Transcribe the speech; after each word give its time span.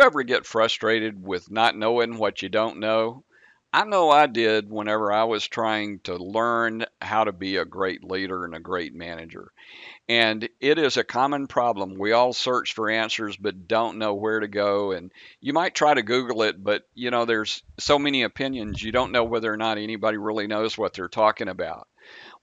ever 0.00 0.22
get 0.22 0.46
frustrated 0.46 1.22
with 1.22 1.50
not 1.50 1.76
knowing 1.76 2.16
what 2.16 2.42
you 2.42 2.48
don't 2.48 2.78
know? 2.78 3.24
I 3.74 3.84
know 3.84 4.10
I 4.10 4.26
did 4.26 4.70
whenever 4.70 5.10
I 5.10 5.24
was 5.24 5.48
trying 5.48 6.00
to 6.00 6.16
learn 6.16 6.84
how 7.00 7.24
to 7.24 7.32
be 7.32 7.56
a 7.56 7.64
great 7.64 8.04
leader 8.04 8.44
and 8.44 8.54
a 8.54 8.60
great 8.60 8.94
manager. 8.94 9.50
And 10.10 10.46
it 10.60 10.78
is 10.78 10.98
a 10.98 11.04
common 11.04 11.46
problem. 11.46 11.94
We 11.98 12.12
all 12.12 12.34
search 12.34 12.74
for 12.74 12.90
answers 12.90 13.36
but 13.38 13.66
don't 13.68 13.96
know 13.96 14.12
where 14.12 14.40
to 14.40 14.48
go. 14.48 14.92
And 14.92 15.10
you 15.40 15.54
might 15.54 15.74
try 15.74 15.94
to 15.94 16.02
Google 16.02 16.42
it, 16.42 16.62
but 16.62 16.82
you 16.94 17.10
know, 17.10 17.24
there's 17.24 17.62
so 17.78 17.98
many 17.98 18.24
opinions, 18.24 18.82
you 18.82 18.92
don't 18.92 19.12
know 19.12 19.24
whether 19.24 19.50
or 19.50 19.56
not 19.56 19.78
anybody 19.78 20.18
really 20.18 20.46
knows 20.46 20.76
what 20.76 20.92
they're 20.92 21.08
talking 21.08 21.48
about. 21.48 21.88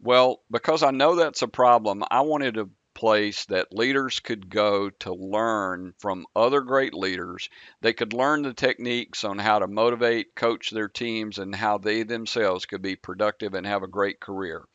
Well, 0.02 0.42
because 0.50 0.82
I 0.82 0.90
know 0.92 1.16
that's 1.16 1.44
a 1.44 1.48
problem, 1.48 2.04
I 2.10 2.22
wanted 2.22 2.56
to 2.56 2.70
place 3.00 3.46
that 3.46 3.72
leaders 3.72 4.20
could 4.20 4.50
go 4.50 4.90
to 4.90 5.14
learn 5.14 5.94
from 6.00 6.26
other 6.36 6.60
great 6.60 6.94
leaders. 6.94 7.50
They 7.80 7.94
could 7.94 8.12
learn 8.12 8.42
the 8.42 8.54
techniques 8.54 9.24
on 9.24 9.40
how 9.40 9.60
to 9.60 9.68
motivate, 9.68 10.36
coach 10.36 10.70
their 10.70 10.90
teams, 10.90 11.38
and 11.38 11.56
how 11.56 11.78
they 11.78 12.04
themselves 12.04 12.66
could 12.66 12.82
be 12.82 12.98
productive 12.98 13.54
and 13.54 13.66
have 13.66 13.84
a 13.84 13.88
great 13.88 14.20
career. 14.20 14.66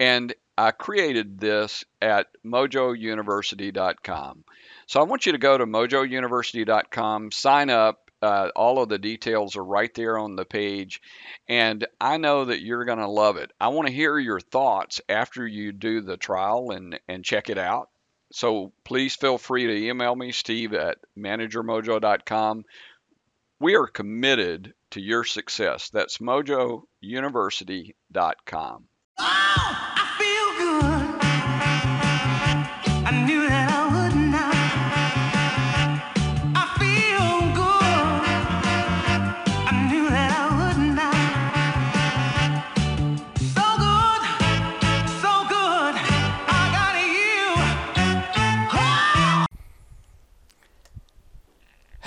And 0.00 0.34
I 0.58 0.72
created 0.72 1.38
this 1.38 1.84
at 2.02 2.26
mojouniversity.com. 2.44 4.44
So 4.88 5.00
I 5.00 5.04
want 5.04 5.26
you 5.26 5.32
to 5.32 5.38
go 5.38 5.56
to 5.56 5.64
mojouniversity.com, 5.64 7.30
sign 7.30 7.70
up, 7.70 8.09
uh, 8.22 8.50
all 8.54 8.82
of 8.82 8.88
the 8.88 8.98
details 8.98 9.56
are 9.56 9.64
right 9.64 9.92
there 9.94 10.18
on 10.18 10.36
the 10.36 10.44
page, 10.44 11.00
and 11.48 11.86
I 12.00 12.16
know 12.16 12.46
that 12.46 12.62
you're 12.62 12.84
going 12.84 12.98
to 12.98 13.08
love 13.08 13.36
it. 13.36 13.52
I 13.60 13.68
want 13.68 13.88
to 13.88 13.94
hear 13.94 14.18
your 14.18 14.40
thoughts 14.40 15.00
after 15.08 15.46
you 15.46 15.72
do 15.72 16.00
the 16.00 16.16
trial 16.16 16.70
and, 16.70 16.98
and 17.08 17.24
check 17.24 17.50
it 17.50 17.58
out. 17.58 17.88
So 18.32 18.72
please 18.84 19.16
feel 19.16 19.38
free 19.38 19.66
to 19.66 19.88
email 19.88 20.14
me, 20.14 20.32
steve 20.32 20.74
at 20.74 20.98
managermojo.com. 21.18 22.64
We 23.58 23.76
are 23.76 23.86
committed 23.86 24.74
to 24.92 25.00
your 25.00 25.24
success. 25.24 25.90
That's 25.90 26.18
mojouniversity.com. 26.18 28.84
Oh, 29.18 29.49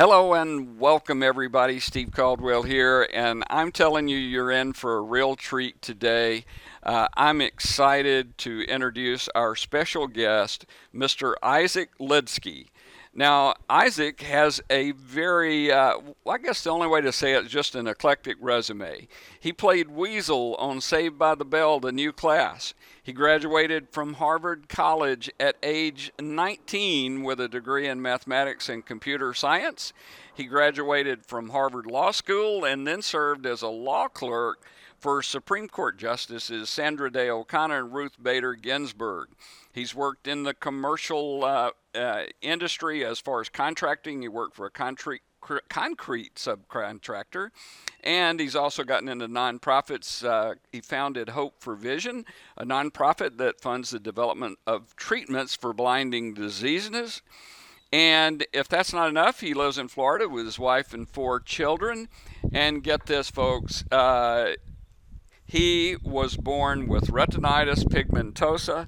Hello 0.05 0.33
and 0.33 0.81
welcome, 0.81 1.23
everybody. 1.23 1.79
Steve 1.79 2.11
Caldwell 2.11 2.63
here, 2.63 3.07
and 3.13 3.41
I'm 3.49 3.71
telling 3.71 4.09
you, 4.09 4.17
you're 4.17 4.51
in 4.51 4.73
for 4.73 4.97
a 4.97 5.01
real 5.01 5.37
treat 5.37 5.81
today. 5.81 6.43
Uh, 6.85 7.07
I'm 7.15 7.39
excited 7.39 8.37
to 8.39 8.63
introduce 8.63 9.29
our 9.29 9.55
special 9.55 10.07
guest, 10.07 10.65
Mr. 10.93 11.35
Isaac 11.41 11.97
Lidsky. 12.01 12.65
Now, 13.15 13.53
Isaac 13.69 14.21
has 14.21 14.59
a 14.71 14.91
very, 14.91 15.71
uh, 15.71 15.99
I 16.27 16.37
guess 16.39 16.63
the 16.63 16.71
only 16.71 16.87
way 16.87 17.01
to 17.01 17.11
say 17.11 17.33
it 17.33 17.45
is 17.45 17.51
just 17.51 17.75
an 17.75 17.85
eclectic 17.85 18.37
resume. 18.41 19.07
He 19.39 19.53
played 19.53 19.91
Weasel 19.91 20.55
on 20.55 20.81
Saved 20.81 21.19
by 21.19 21.35
the 21.35 21.45
Bell, 21.45 21.79
the 21.79 21.91
new 21.91 22.11
class. 22.11 22.73
He 23.03 23.13
graduated 23.13 23.89
from 23.91 24.15
Harvard 24.15 24.67
College 24.67 25.29
at 25.39 25.57
age 25.61 26.11
19 26.19 27.21
with 27.21 27.39
a 27.39 27.47
degree 27.47 27.87
in 27.87 28.01
mathematics 28.01 28.67
and 28.67 28.83
computer 28.83 29.35
science. 29.35 29.93
He 30.33 30.45
graduated 30.45 31.23
from 31.23 31.49
Harvard 31.49 31.85
Law 31.85 32.09
School 32.09 32.65
and 32.65 32.87
then 32.87 33.03
served 33.03 33.45
as 33.45 33.61
a 33.61 33.67
law 33.67 34.07
clerk 34.07 34.65
for 34.97 35.21
Supreme 35.21 35.67
Court 35.67 35.97
Justices 35.97 36.67
Sandra 36.67 37.11
Day 37.11 37.29
O'Connor 37.29 37.77
and 37.77 37.93
Ruth 37.93 38.23
Bader 38.23 38.55
Ginsburg. 38.55 39.27
He's 39.73 39.95
worked 39.95 40.27
in 40.27 40.43
the 40.43 40.53
commercial 40.53 41.43
uh, 41.43 41.71
uh, 41.95 42.23
industry 42.41 43.03
as 43.03 43.19
far 43.19 43.41
as 43.41 43.49
contracting. 43.49 44.21
He 44.21 44.27
worked 44.27 44.55
for 44.55 44.65
a 44.65 44.71
concrete 44.71 45.21
concrete 45.67 46.35
subcontractor, 46.35 47.49
and 48.01 48.39
he's 48.39 48.55
also 48.55 48.83
gotten 48.85 49.09
into 49.09 49.27
nonprofits. 49.27 50.23
Uh, 50.23 50.55
he 50.71 50.79
founded 50.79 51.29
Hope 51.29 51.59
for 51.59 51.75
Vision, 51.75 52.23
a 52.55 52.63
nonprofit 52.63 53.37
that 53.39 53.59
funds 53.59 53.89
the 53.89 53.99
development 53.99 54.57
of 54.65 54.95
treatments 54.95 55.53
for 55.53 55.73
blinding 55.73 56.33
diseases. 56.33 57.21
And 57.91 58.45
if 58.53 58.67
that's 58.67 58.93
not 58.93 59.09
enough, 59.09 59.41
he 59.41 59.53
lives 59.53 59.77
in 59.77 59.87
Florida 59.87 60.27
with 60.27 60.45
his 60.45 60.57
wife 60.57 60.93
and 60.93 61.07
four 61.07 61.39
children. 61.39 62.07
And 62.51 62.83
get 62.83 63.05
this, 63.05 63.29
folks, 63.29 63.83
uh, 63.91 64.53
he 65.45 65.97
was 66.01 66.35
born 66.35 66.87
with 66.87 67.11
retinitis 67.11 67.83
pigmentosa, 67.83 68.87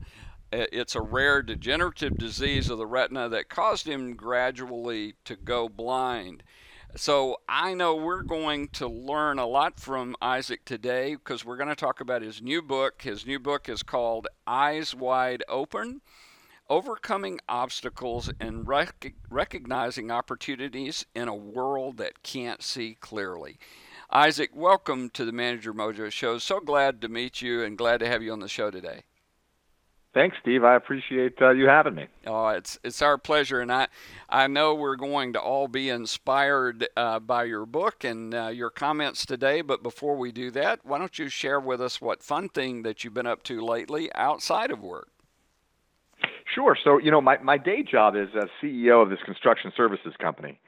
it's 0.52 0.96
a 0.96 1.02
rare 1.02 1.42
degenerative 1.42 2.18
disease 2.18 2.70
of 2.70 2.78
the 2.78 2.88
retina 2.88 3.30
that 3.30 3.50
caused 3.50 3.88
him 3.88 4.16
gradually 4.16 5.16
to 5.26 5.36
go 5.36 5.70
blind. 5.70 6.44
So 6.96 7.42
I 7.50 7.74
know 7.74 7.96
we're 7.96 8.24
going 8.24 8.70
to 8.70 8.88
learn 8.88 9.38
a 9.38 9.46
lot 9.46 9.80
from 9.80 10.16
Isaac 10.22 10.64
today 10.64 11.16
because 11.16 11.44
we're 11.44 11.58
going 11.58 11.70
to 11.70 11.76
talk 11.76 12.00
about 12.00 12.22
his 12.22 12.42
new 12.42 12.62
book. 12.62 13.02
His 13.02 13.26
new 13.26 13.38
book 13.38 13.68
is 13.68 13.84
called 13.84 14.28
Eyes 14.48 14.96
Wide 14.96 15.44
Open 15.50 16.02
Overcoming 16.70 17.40
Obstacles 17.48 18.32
and 18.40 18.68
Rec- 18.68 19.14
Recognizing 19.30 20.10
Opportunities 20.10 21.06
in 21.14 21.28
a 21.28 21.36
World 21.36 21.98
That 21.98 22.24
Can't 22.24 22.64
See 22.64 22.96
Clearly. 23.00 23.60
Isaac, 24.10 24.52
welcome 24.56 25.10
to 25.12 25.26
the 25.26 25.32
Manager 25.32 25.74
Mojo 25.74 26.10
Show. 26.10 26.38
So 26.38 26.60
glad 26.60 27.02
to 27.02 27.10
meet 27.10 27.42
you 27.42 27.62
and 27.62 27.78
glad 27.78 28.00
to 28.00 28.08
have 28.08 28.24
you 28.24 28.32
on 28.32 28.40
the 28.40 28.48
show 28.48 28.72
today. 28.72 29.04
Thanks, 30.16 30.38
Steve. 30.42 30.64
I 30.64 30.78
appreciate 30.78 31.34
uh, 31.42 31.50
you 31.50 31.68
having 31.68 31.94
me. 31.94 32.08
Oh, 32.26 32.48
it's 32.48 32.80
it's 32.86 33.02
our 33.02 33.18
pleasure, 33.18 33.60
and 33.60 33.70
I 33.70 33.90
I 34.30 34.48
know 34.48 34.74
we're 34.74 34.96
going 34.96 35.34
to 35.34 35.42
all 35.42 35.68
be 35.68 35.90
inspired 35.90 36.88
uh, 36.96 37.20
by 37.20 37.44
your 37.44 37.66
book 37.66 38.06
and 38.06 38.34
uh, 38.34 38.48
your 38.48 38.70
comments 38.70 39.26
today. 39.26 39.60
But 39.60 39.84
before 39.84 40.16
we 40.16 40.32
do 40.32 40.52
that, 40.52 40.86
why 40.86 41.00
don't 41.00 41.20
you 41.20 41.28
share 41.28 41.60
with 41.60 41.82
us 41.82 42.00
what 42.00 42.24
fun 42.24 42.48
thing 42.48 42.84
that 42.84 43.04
you've 43.04 43.14
been 43.14 43.28
up 43.28 43.44
to 43.44 43.60
lately 43.60 44.10
outside 44.16 44.72
of 44.72 44.82
work? 44.82 45.10
Sure. 46.56 46.78
So 46.82 46.98
you 46.98 47.12
know, 47.12 47.20
my 47.20 47.38
my 47.40 47.58
day 47.58 47.84
job 47.84 48.16
is 48.16 48.30
as 48.38 48.48
CEO 48.64 49.04
of 49.04 49.10
this 49.10 49.20
construction 49.26 49.74
services 49.76 50.14
company. 50.18 50.62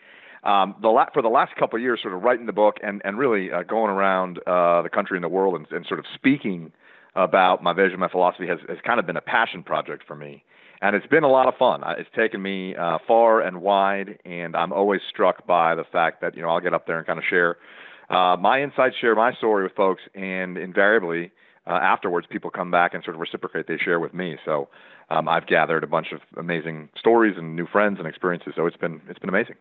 Um, 0.43 0.75
the 0.81 0.89
la- 0.89 1.09
for 1.13 1.21
the 1.21 1.29
last 1.29 1.55
couple 1.55 1.77
of 1.77 1.81
years, 1.81 2.01
sort 2.01 2.13
of 2.13 2.21
writing 2.21 2.47
the 2.47 2.53
book 2.53 2.79
and 2.83 3.01
and 3.05 3.17
really 3.17 3.49
uh, 3.49 3.63
going 3.63 3.91
around 3.91 4.39
uh, 4.45 4.81
the 4.81 4.89
country 4.89 5.15
and 5.15 5.23
the 5.23 5.29
world 5.29 5.55
and, 5.55 5.71
and 5.71 5.85
sort 5.85 6.01
of 6.01 6.05
speaking 6.15 6.73
about 7.17 7.63
my 7.63 7.73
vision, 7.73 7.99
my 7.99 8.07
philosophy 8.07 8.47
has, 8.47 8.59
has 8.69 8.77
kind 8.85 8.99
of 8.99 9.05
been 9.05 9.17
a 9.17 9.21
passion 9.21 9.63
project 9.63 10.03
for 10.07 10.15
me. 10.15 10.43
And 10.81 10.95
it's 10.95 11.07
been 11.07 11.23
a 11.23 11.29
lot 11.29 11.47
of 11.47 11.55
fun. 11.57 11.81
It's 11.97 12.09
taken 12.15 12.41
me 12.41 12.75
uh, 12.75 12.99
far 13.07 13.41
and 13.41 13.61
wide, 13.61 14.19
and 14.25 14.55
I'm 14.55 14.71
always 14.71 15.01
struck 15.09 15.47
by 15.47 15.73
the 15.73 15.83
fact 15.83 16.21
that, 16.21 16.35
you 16.35 16.43
know, 16.43 16.49
I'll 16.49 16.59
get 16.59 16.75
up 16.75 16.85
there 16.85 16.99
and 16.99 17.07
kind 17.07 17.17
of 17.17 17.25
share 17.27 17.57
uh, 18.09 18.37
my 18.39 18.61
insights, 18.61 18.95
share 19.01 19.15
my 19.15 19.33
story 19.33 19.63
with 19.63 19.73
folks, 19.73 20.03
and 20.13 20.57
invariably, 20.57 21.31
uh, 21.65 21.71
afterwards, 21.71 22.27
people 22.29 22.49
come 22.49 22.71
back 22.71 22.93
and 22.93 23.03
sort 23.03 23.15
of 23.15 23.19
reciprocate. 23.19 23.67
They 23.67 23.77
share 23.77 23.99
with 23.99 24.13
me. 24.13 24.37
So 24.45 24.69
um, 25.09 25.27
I've 25.27 25.47
gathered 25.47 25.83
a 25.83 25.87
bunch 25.87 26.07
of 26.13 26.21
amazing 26.37 26.89
stories 26.97 27.35
and 27.37 27.55
new 27.55 27.67
friends 27.67 27.97
and 27.99 28.07
experiences. 28.07 28.53
So 28.55 28.65
it's 28.67 28.77
been 28.77 29.01
it's 29.09 29.19
been 29.19 29.29
amazing. 29.29 29.55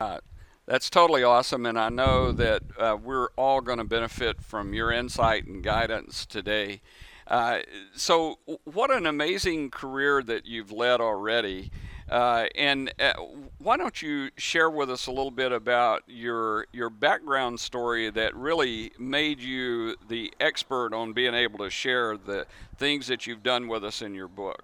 Uh, 0.00 0.18
that's 0.66 0.88
totally 0.88 1.22
awesome, 1.22 1.66
and 1.66 1.78
I 1.78 1.88
know 1.88 2.32
that 2.32 2.62
uh, 2.78 2.96
we're 3.02 3.28
all 3.36 3.60
going 3.60 3.78
to 3.78 3.84
benefit 3.84 4.42
from 4.42 4.72
your 4.72 4.90
insight 4.90 5.46
and 5.46 5.62
guidance 5.62 6.24
today. 6.24 6.80
Uh, 7.26 7.60
so, 7.94 8.38
what 8.64 8.90
an 8.90 9.06
amazing 9.06 9.70
career 9.70 10.22
that 10.22 10.46
you've 10.46 10.72
led 10.72 11.00
already. 11.00 11.70
Uh, 12.10 12.46
and 12.54 12.92
uh, 13.00 13.14
why 13.58 13.78
don't 13.78 14.02
you 14.02 14.28
share 14.36 14.68
with 14.68 14.90
us 14.90 15.06
a 15.06 15.10
little 15.10 15.30
bit 15.30 15.52
about 15.52 16.02
your 16.06 16.66
your 16.70 16.90
background 16.90 17.58
story 17.58 18.10
that 18.10 18.34
really 18.36 18.92
made 18.98 19.40
you 19.40 19.96
the 20.08 20.30
expert 20.38 20.92
on 20.92 21.14
being 21.14 21.32
able 21.32 21.58
to 21.58 21.70
share 21.70 22.18
the 22.18 22.46
things 22.76 23.06
that 23.06 23.26
you've 23.26 23.42
done 23.42 23.68
with 23.68 23.82
us 23.82 24.02
in 24.02 24.14
your 24.14 24.28
book? 24.28 24.62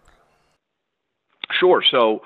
Sure. 1.58 1.82
So, 1.91 2.23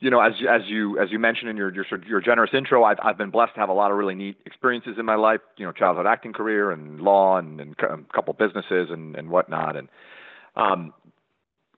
you 0.00 0.10
know, 0.10 0.20
as 0.20 0.32
as 0.48 0.62
you 0.66 0.98
as 0.98 1.10
you 1.10 1.18
mentioned 1.18 1.50
in 1.50 1.56
your 1.56 1.72
your 1.74 1.84
your 2.06 2.20
generous 2.20 2.50
intro, 2.54 2.84
I've 2.84 2.98
I've 3.02 3.18
been 3.18 3.30
blessed 3.30 3.54
to 3.54 3.60
have 3.60 3.68
a 3.68 3.74
lot 3.74 3.90
of 3.90 3.96
really 3.96 4.14
neat 4.14 4.36
experiences 4.46 4.96
in 4.98 5.04
my 5.04 5.16
life. 5.16 5.40
You 5.56 5.66
know, 5.66 5.72
childhood 5.72 6.06
acting 6.06 6.32
career 6.32 6.70
and 6.70 7.00
law 7.00 7.38
and, 7.38 7.60
and 7.60 7.74
a 7.80 8.14
couple 8.14 8.32
businesses 8.34 8.88
and 8.90 9.16
and 9.16 9.28
whatnot. 9.30 9.76
And 9.76 9.88
um, 10.54 10.94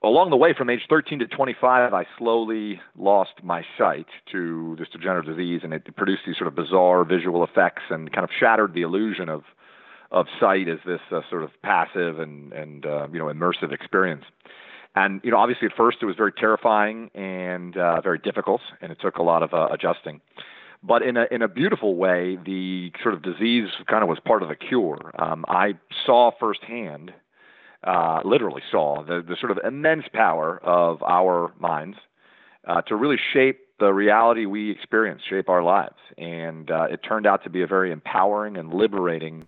along 0.03 0.31
the 0.31 0.37
way, 0.37 0.53
from 0.57 0.69
age 0.69 0.83
13 0.89 1.21
to 1.21 1.27
25, 1.27 1.95
I 1.95 2.05
slowly 2.19 2.81
lost 2.97 3.43
my 3.43 3.63
sight 3.79 4.07
to 4.33 4.77
this 4.79 4.89
degenerative 4.93 5.37
disease, 5.37 5.61
and 5.63 5.73
it 5.73 5.97
produced 5.97 6.23
these 6.27 6.37
sort 6.37 6.49
of 6.49 6.55
bizarre 6.55 7.05
visual 7.05 7.43
effects 7.43 7.83
and 7.89 8.13
kind 8.13 8.25
of 8.25 8.31
shattered 8.39 8.75
the 8.75 8.83
illusion 8.83 9.29
of 9.29 9.43
of 10.11 10.27
sight 10.41 10.69
as 10.69 10.79
this 10.85 11.01
uh, 11.13 11.21
sort 11.31 11.43
of 11.43 11.51
passive 11.63 12.19
and 12.19 12.53
and 12.53 12.85
uh, 12.85 13.09
you 13.11 13.19
know 13.19 13.27
immersive 13.27 13.73
experience. 13.73 14.25
And 14.95 15.21
you 15.23 15.31
know, 15.31 15.39
obviously, 15.39 15.67
at 15.67 15.77
first 15.77 15.99
it 16.03 16.07
was 16.07 16.17
very 16.17 16.33
terrifying 16.33 17.11
and 17.15 17.77
uh, 17.77 18.01
very 18.01 18.19
difficult, 18.19 18.61
and 18.81 18.91
it 18.91 18.99
took 19.01 19.17
a 19.17 19.23
lot 19.23 19.43
of 19.43 19.55
uh, 19.55 19.69
adjusting. 19.71 20.21
But 20.83 21.03
in 21.03 21.17
a 21.17 21.27
in 21.31 21.43
a 21.43 21.49
beautiful 21.49 21.95
way, 21.95 22.39
the 22.45 22.91
sort 23.03 23.15
of 23.15 23.23
disease 23.23 23.69
kind 23.89 24.03
of 24.03 24.09
was 24.09 24.19
part 24.25 24.43
of 24.43 24.49
the 24.49 24.57
cure. 24.57 25.13
Um, 25.19 25.45
I 25.49 25.75
saw 26.07 26.33
firsthand 26.41 27.13
uh, 27.85 28.21
literally 28.25 28.63
saw 28.71 29.03
the, 29.05 29.23
the 29.27 29.37
sort 29.41 29.53
of 29.53 29.59
immense 29.65 30.05
power 30.13 30.59
of 30.63 31.03
our 31.03 31.53
minds 31.59 31.97
uh, 32.67 32.83
to 32.83 32.97
really 32.97 33.17
shape 33.33 33.61
the 33.79 33.93
reality 33.93 34.45
we 34.45 34.71
experience, 34.71 35.23
shape 35.29 35.49
our 35.49 35.63
lives. 35.63 35.97
And 36.19 36.71
uh, 36.71 36.89
it 36.91 37.01
turned 37.07 37.27
out 37.27 37.43
to 37.45 37.51
be 37.51 37.63
a 37.63 37.67
very 37.67 37.91
empowering 37.91 38.57
and 38.59 38.73
liberating 38.73 39.47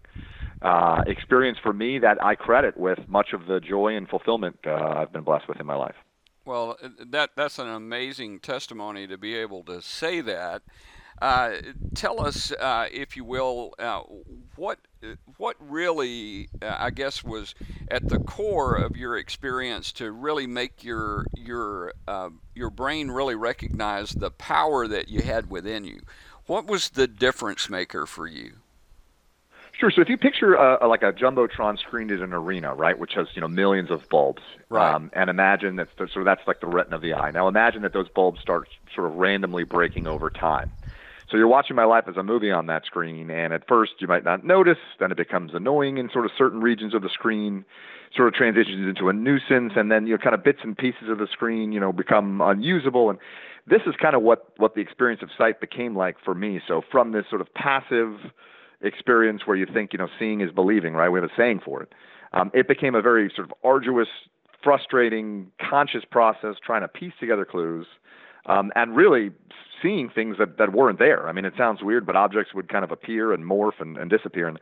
uh, 0.63 1.03
experience 1.07 1.59
for 1.63 1.73
me 1.73 1.99
that 1.99 2.23
I 2.23 2.35
credit 2.35 2.77
with 2.77 2.99
much 3.09 3.33
of 3.33 3.47
the 3.47 3.61
joy 3.61 3.97
and 3.97 4.09
fulfillment 4.09 4.59
uh, 4.67 4.95
I've 4.97 5.13
been 5.13 5.25
blessed 5.25 5.49
with 5.49 5.61
in 5.61 5.67
my 5.67 5.77
life. 5.77 5.97
Well, 6.45 6.77
that 6.99 7.31
that's 7.37 7.59
an 7.59 7.69
amazing 7.69 8.41
testimony 8.41 9.07
to 9.07 9.17
be 9.17 9.35
able 9.35 9.63
to 9.65 9.81
say 9.81 10.21
that. 10.23 10.63
Uh, 11.21 11.53
tell 11.95 12.21
us, 12.21 12.51
uh, 12.51 12.89
if 12.91 13.17
you 13.17 13.25
will, 13.25 13.75
uh, 13.79 14.01
what 14.57 14.81
what 15.37 15.57
really, 15.61 16.49
uh, 16.61 16.77
I 16.77 16.91
guess, 16.91 17.23
was 17.23 17.55
at 17.89 18.09
the 18.09 18.19
core 18.19 18.75
of 18.75 18.97
your 18.97 19.17
experience 19.17 19.93
to 19.93 20.11
really 20.11 20.49
make 20.49 20.83
your 20.83 21.27
your 21.37 21.95
uh, 22.09 22.31
your 22.57 22.71
brain 22.71 23.13
really 23.13 23.37
recognize 23.37 24.11
the 24.11 24.33
power 24.33 24.89
that 24.89 25.09
you 25.09 25.23
had 25.23 25.49
within 25.49 25.85
you. 25.85 26.01
What 26.47 26.67
was 26.67 26.91
the 26.91 27.07
difference 27.07 27.71
maker 27.71 28.05
for 28.05 28.27
you? 28.27 28.62
Sure. 29.83 29.91
So 29.91 30.01
if 30.01 30.09
you 30.09 30.17
picture 30.17 30.55
a, 30.55 30.87
like 30.87 31.03
a 31.03 31.13
jumbotron 31.13 31.77
screen 31.77 32.09
in 32.09 32.23
an 32.23 32.33
arena, 32.33 32.73
right, 32.73 32.97
which 32.97 33.15
has 33.17 33.27
you 33.35 33.41
know 33.41 33.49
millions 33.49 33.91
of 33.91 34.09
bulbs, 34.09 34.41
right. 34.69 34.95
Um, 34.95 35.11
and 35.13 35.29
imagine 35.29 35.75
that 35.75 35.89
so 36.15 36.23
that's 36.23 36.43
like 36.47 36.61
the 36.61 36.69
retina 36.69 36.95
of 36.95 37.03
the 37.03 37.15
eye. 37.15 37.33
Now 37.33 37.49
imagine 37.49 37.83
that 37.83 37.93
those 37.93 38.09
bulbs 38.09 38.39
start 38.41 38.69
sort 38.95 39.11
of 39.11 39.17
randomly 39.17 39.65
breaking 39.65 40.07
over 40.07 40.31
time. 40.31 40.71
So 41.29 41.37
you're 41.37 41.49
watching 41.49 41.75
my 41.75 41.85
life 41.85 42.05
as 42.07 42.17
a 42.17 42.23
movie 42.23 42.53
on 42.53 42.67
that 42.67 42.85
screen, 42.85 43.29
and 43.29 43.53
at 43.53 43.67
first 43.67 43.95
you 43.99 44.07
might 44.07 44.23
not 44.23 44.45
notice, 44.45 44.79
then 45.01 45.11
it 45.11 45.17
becomes 45.17 45.51
annoying 45.53 45.99
in 45.99 46.11
sort 46.13 46.27
of 46.27 46.31
certain 46.39 46.61
regions 46.61 46.95
of 46.95 47.03
the 47.03 47.11
screen, 47.13 47.65
sort 48.15 48.29
of 48.29 48.35
transitions 48.35 48.87
into 48.87 49.09
a 49.09 49.13
nuisance, 49.13 49.73
and 49.75 49.91
then 49.91 50.07
you 50.07 50.13
know 50.13 50.23
kind 50.23 50.37
of 50.37 50.45
bits 50.45 50.61
and 50.63 50.79
pieces 50.79 51.09
of 51.09 51.19
the 51.19 51.27
screen, 51.27 51.73
you 51.73 51.81
know, 51.81 51.93
become 51.93 52.41
unusable. 52.41 53.11
And 53.11 53.19
this 53.67 53.83
is 53.85 53.97
kind 54.01 54.15
of 54.15 54.23
what 54.23 54.53
what 54.59 54.77
the 54.77 54.81
experience 54.81 55.23
of 55.23 55.31
sight 55.37 55.61
became 55.61 55.97
like 55.97 56.19
for 56.25 56.37
me. 56.37 56.61
So 56.69 56.83
from 56.89 57.11
this 57.11 57.25
sort 57.29 57.41
of 57.41 57.53
passive 57.53 58.31
experience 58.83 59.43
where 59.45 59.57
you 59.57 59.67
think 59.73 59.93
you 59.93 59.99
know 59.99 60.09
seeing 60.19 60.41
is 60.41 60.51
believing, 60.51 60.95
right? 60.95 61.09
We 61.09 61.21
have 61.21 61.29
a 61.29 61.33
saying 61.37 61.61
for 61.65 61.83
it. 61.83 61.93
Um, 62.33 62.51
it 62.55 62.69
became 62.69 62.95
a 62.95 63.03
very 63.03 63.31
sort 63.35 63.49
of 63.49 63.55
arduous, 63.63 64.09
frustrating, 64.63 65.51
conscious 65.61 66.05
process 66.11 66.57
trying 66.65 66.83
to 66.83 66.89
piece 66.89 67.13
together 67.21 67.45
clues 67.45 67.87
um, 68.47 68.73
and 68.75 68.97
really 68.97 69.31
seeing 69.83 70.09
things 70.09 70.37
that, 70.39 70.59
that 70.59 70.73
weren't 70.73 70.99
there. 70.99 71.29
I 71.29 71.33
mean, 71.33 71.45
it 71.45 71.55
sounds 71.59 71.83
weird, 71.83 72.07
but 72.07 72.17
objects 72.17 72.55
would 72.55 72.69
kind 72.69 72.85
of 72.85 72.91
appear 72.91 73.33
and 73.33 73.45
morph 73.45 73.81
and, 73.81 73.99
and 73.99 74.11
disappear. 74.11 74.49
And 74.49 74.59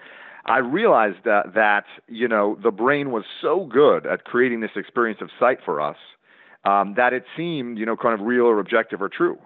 I 0.47 0.59
realized 0.59 1.19
that, 1.25 1.55
that, 1.55 1.85
you 2.09 2.27
know, 2.27 2.59
the 2.63 2.71
brain 2.71 3.11
was 3.11 3.25
so 3.41 3.67
good 3.71 4.07
at 4.07 4.25
creating 4.25 4.61
this 4.61 4.71
experience 4.77 5.21
of 5.21 5.29
sight 5.39 5.59
for 5.65 5.81
us 5.81 5.97
um, 6.65 6.95
that 6.97 7.13
it 7.13 7.25
seemed, 7.37 7.79
you 7.79 7.87
know, 7.87 7.97
kind 7.97 8.19
of 8.19 8.27
real 8.27 8.45
or 8.45 8.59
objective 8.59 9.03
or 9.03 9.09
true. 9.09 9.39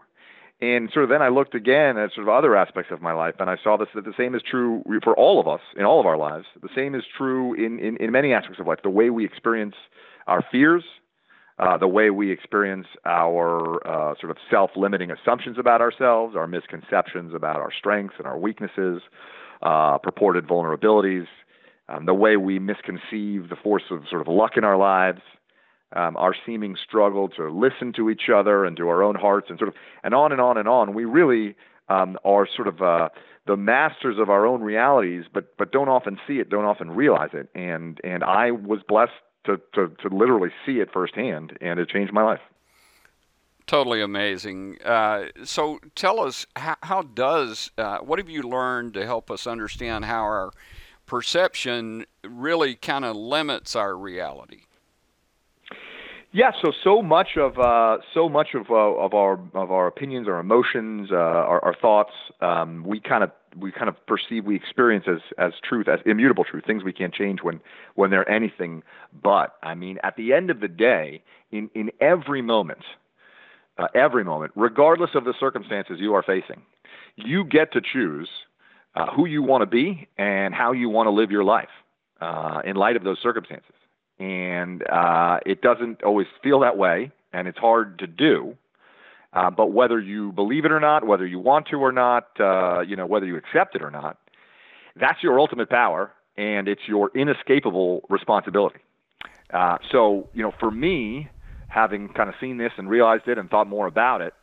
And 0.61 0.89
sort 0.93 1.05
of 1.05 1.11
then 1.11 1.21
I 1.21 1.29
looked 1.29 1.55
again 1.55 1.99
at 1.99 2.13
sort 2.15 2.29
of 2.29 2.33
other 2.33 2.57
aspects 2.57 2.93
of 2.93 3.03
my 3.03 3.13
life, 3.13 3.35
and 3.41 3.51
I 3.51 3.57
saw 3.63 3.77
this 3.77 3.89
that 3.95 4.05
the 4.05 4.15
same 4.17 4.35
is 4.35 4.43
true 4.49 4.83
for 5.03 5.15
all 5.15 5.41
of 5.41 5.49
us 5.49 5.61
in 5.77 5.85
all 5.85 6.01
of 6.01 6.07
our 6.07 6.17
lives. 6.17 6.47
The 6.63 6.69
same 6.75 6.95
is 6.95 7.03
true 7.19 7.55
in, 7.55 7.79
in, 7.81 7.97
in 7.97 8.13
many 8.13 8.33
aspects 8.33 8.61
of 8.61 8.67
life. 8.67 8.79
The 8.83 8.91
way 8.91 9.11
we 9.11 9.25
experience 9.25 9.75
our 10.27 10.45
fears, 10.53 10.85
uh, 11.59 11.77
the 11.77 11.89
way 11.89 12.11
we 12.11 12.31
experience 12.31 12.87
our 13.05 13.87
uh, 13.87 14.15
sort 14.21 14.31
of 14.31 14.37
self 14.51 14.71
limiting 14.77 15.11
assumptions 15.11 15.59
about 15.59 15.81
ourselves, 15.81 16.37
our 16.37 16.47
misconceptions 16.47 17.35
about 17.35 17.57
our 17.57 17.73
strengths 17.77 18.15
and 18.19 18.27
our 18.27 18.39
weaknesses, 18.39 19.03
uh, 19.63 19.99
purported 19.99 20.47
vulnerabilities, 20.47 21.27
um, 21.89 22.07
the 22.07 22.15
way 22.15 22.37
we 22.37 22.59
misconceive 22.59 23.49
the 23.49 23.57
force 23.63 23.85
of 23.91 24.03
sort 24.09 24.23
of 24.23 24.29
luck 24.29 24.53
in 24.57 24.65
our 24.65 24.77
lives. 24.77 25.21
Um, 25.95 26.17
our 26.17 26.35
seeming 26.45 26.77
struggle 26.77 27.29
to 27.31 27.49
listen 27.49 27.93
to 27.95 28.11
each 28.11 28.29
other 28.29 28.65
and 28.65 28.77
to 28.77 28.89
our 28.89 29.03
own 29.03 29.15
hearts, 29.15 29.47
and 29.49 29.59
sort 29.59 29.69
of, 29.69 29.75
and 30.03 30.13
on 30.15 30.33
and 30.33 30.41
on 30.41 30.59
and 30.59 30.69
on. 30.69 30.93
We 30.93 31.05
really 31.05 31.57
um, 31.89 32.19
are 32.25 32.47
sort 32.47 32.69
of 32.69 32.83
uh, 32.83 33.09
the 33.47 33.57
masters 33.57 34.19
of 34.19 34.29
our 34.29 34.47
own 34.47 34.61
realities, 34.63 35.25
but 35.33 35.57
but 35.57 35.71
don't 35.71 35.89
often 35.89 36.19
see 36.27 36.41
it, 36.41 36.51
don't 36.51 36.65
often 36.65 36.91
realize 36.91 37.31
it. 37.33 37.49
And 37.55 38.01
and 38.03 38.25
I 38.25 38.51
was 38.51 38.81
blessed 38.89 39.13
to, 39.45 39.61
to, 39.75 39.89
to 40.03 40.09
literally 40.15 40.51
see 40.65 40.81
it 40.81 40.91
firsthand, 40.93 41.57
and 41.61 41.79
it 41.79 41.89
changed 41.89 42.13
my 42.13 42.23
life. 42.23 42.41
Totally 43.67 44.03
amazing. 44.03 44.79
Uh, 44.85 45.27
so 45.43 45.79
tell 45.95 46.21
us, 46.21 46.47
how, 46.57 46.77
how 46.83 47.03
does, 47.03 47.71
uh, 47.79 47.99
what 47.99 48.19
have 48.19 48.29
you 48.29 48.43
learned 48.43 48.93
to 48.95 49.07
help 49.07 49.31
us 49.31 49.47
understand 49.47 50.05
how 50.05 50.23
our 50.23 50.51
perception 51.07 52.05
really 52.23 52.75
kind 52.75 53.05
of 53.07 53.17
limits 53.17 53.75
our 53.75 53.97
reality? 53.97 54.63
Yeah, 56.35 56.51
so 56.61 56.73
so 56.83 57.01
much 57.01 57.37
of 57.37 57.61
uh, 57.61 57.99
so 58.13 58.29
much 58.29 58.55
of 58.55 58.69
uh, 58.69 58.75
of 58.75 59.15
our 59.15 59.35
of 59.55 59.71
our 59.71 59.87
opinions, 59.87 60.27
our 60.27 60.41
emotions, 60.41 61.11
uh, 61.13 61.15
our, 61.15 61.65
our 61.65 61.77
thoughts, 61.81 62.11
um, 62.41 62.83
we 62.85 62.99
kind 62.99 63.23
of 63.23 63.31
we 63.57 63.71
kind 63.71 63.89
of 63.89 63.95
perceive, 64.09 64.45
we 64.45 64.57
experience 64.57 65.05
as 65.07 65.21
as 65.39 65.53
truth, 65.63 65.87
as 65.87 66.01
immutable 66.05 66.43
truth, 66.43 66.65
things 66.67 66.83
we 66.83 66.93
can't 66.93 67.15
change 67.15 67.45
when 67.45 67.61
when 67.95 68.11
they're 68.11 68.29
anything 68.29 68.83
but. 69.23 69.55
I 69.63 69.77
mean, 69.77 69.99
at 70.03 70.17
the 70.17 70.33
end 70.33 70.51
of 70.51 70.59
the 70.59 70.67
day, 70.67 71.23
in 71.53 71.71
in 71.77 71.93
every 72.01 72.43
moment, 72.43 72.83
uh, 73.79 73.87
every 73.95 74.25
moment, 74.25 74.51
regardless 74.57 75.11
of 75.15 75.23
the 75.23 75.35
circumstances 75.39 75.99
you 76.01 76.15
are 76.15 76.23
facing, 76.25 76.63
you 77.15 77.45
get 77.45 77.73
to 77.75 77.81
choose 77.81 78.29
uh, 78.97 79.07
who 79.15 79.27
you 79.27 79.45
want 79.45 79.63
to 79.63 79.67
be 79.67 80.09
and 80.19 80.53
how 80.53 80.73
you 80.73 80.89
want 80.89 81.07
to 81.07 81.13
live 81.13 81.31
your 81.31 81.45
life 81.45 81.69
uh, 82.21 82.61
in 82.65 82.75
light 82.75 82.97
of 82.97 83.05
those 83.05 83.19
circumstances 83.23 83.77
and 84.19 84.83
uh, 84.89 85.39
it 85.45 85.61
doesn't 85.61 86.03
always 86.03 86.27
feel 86.43 86.61
that 86.61 86.77
way, 86.77 87.11
and 87.33 87.49
it's 87.49 87.59
hard 87.59 87.99
to 87.99 88.07
do. 88.07 88.57
Uh, 89.33 89.51
but 89.51 89.73
whether 89.73 89.99
you 89.99 90.31
believe 90.33 90.65
it 90.65 90.71
or 90.71 90.79
not, 90.79 91.07
whether 91.07 91.27
you 91.27 91.41
want 91.41 91.67
to 91.69 91.77
or 91.77 91.91
not, 91.91 92.29
uh, 92.39 92.81
you 92.81 92.95
know, 92.95 93.07
whether 93.07 93.27
you 93.27 93.37
accept 93.37 93.75
it 93.75 93.83
or 93.83 93.91
not, 93.91 94.19
that's 94.95 95.23
your 95.23 95.41
ultimate 95.41 95.69
power, 95.69 96.13
and 96.37 96.69
it's 96.69 96.83
your 96.87 97.11
inescapable 97.17 98.03
responsibility. 98.09 98.79
Uh, 99.53 99.79
so, 99.91 100.29
you 100.33 100.43
know, 100.43 100.53
for 100.61 100.71
me, 100.71 101.29
having 101.69 102.09
kind 102.09 102.29
of 102.29 102.37
seen 102.41 102.59
this 102.59 102.73
and 102.77 102.89
realized 102.89 103.27
it 103.27 103.39
and 103.39 103.51
thought 103.51 103.67
more 103.67 103.89
about 103.89 104.21
it, 104.21 104.35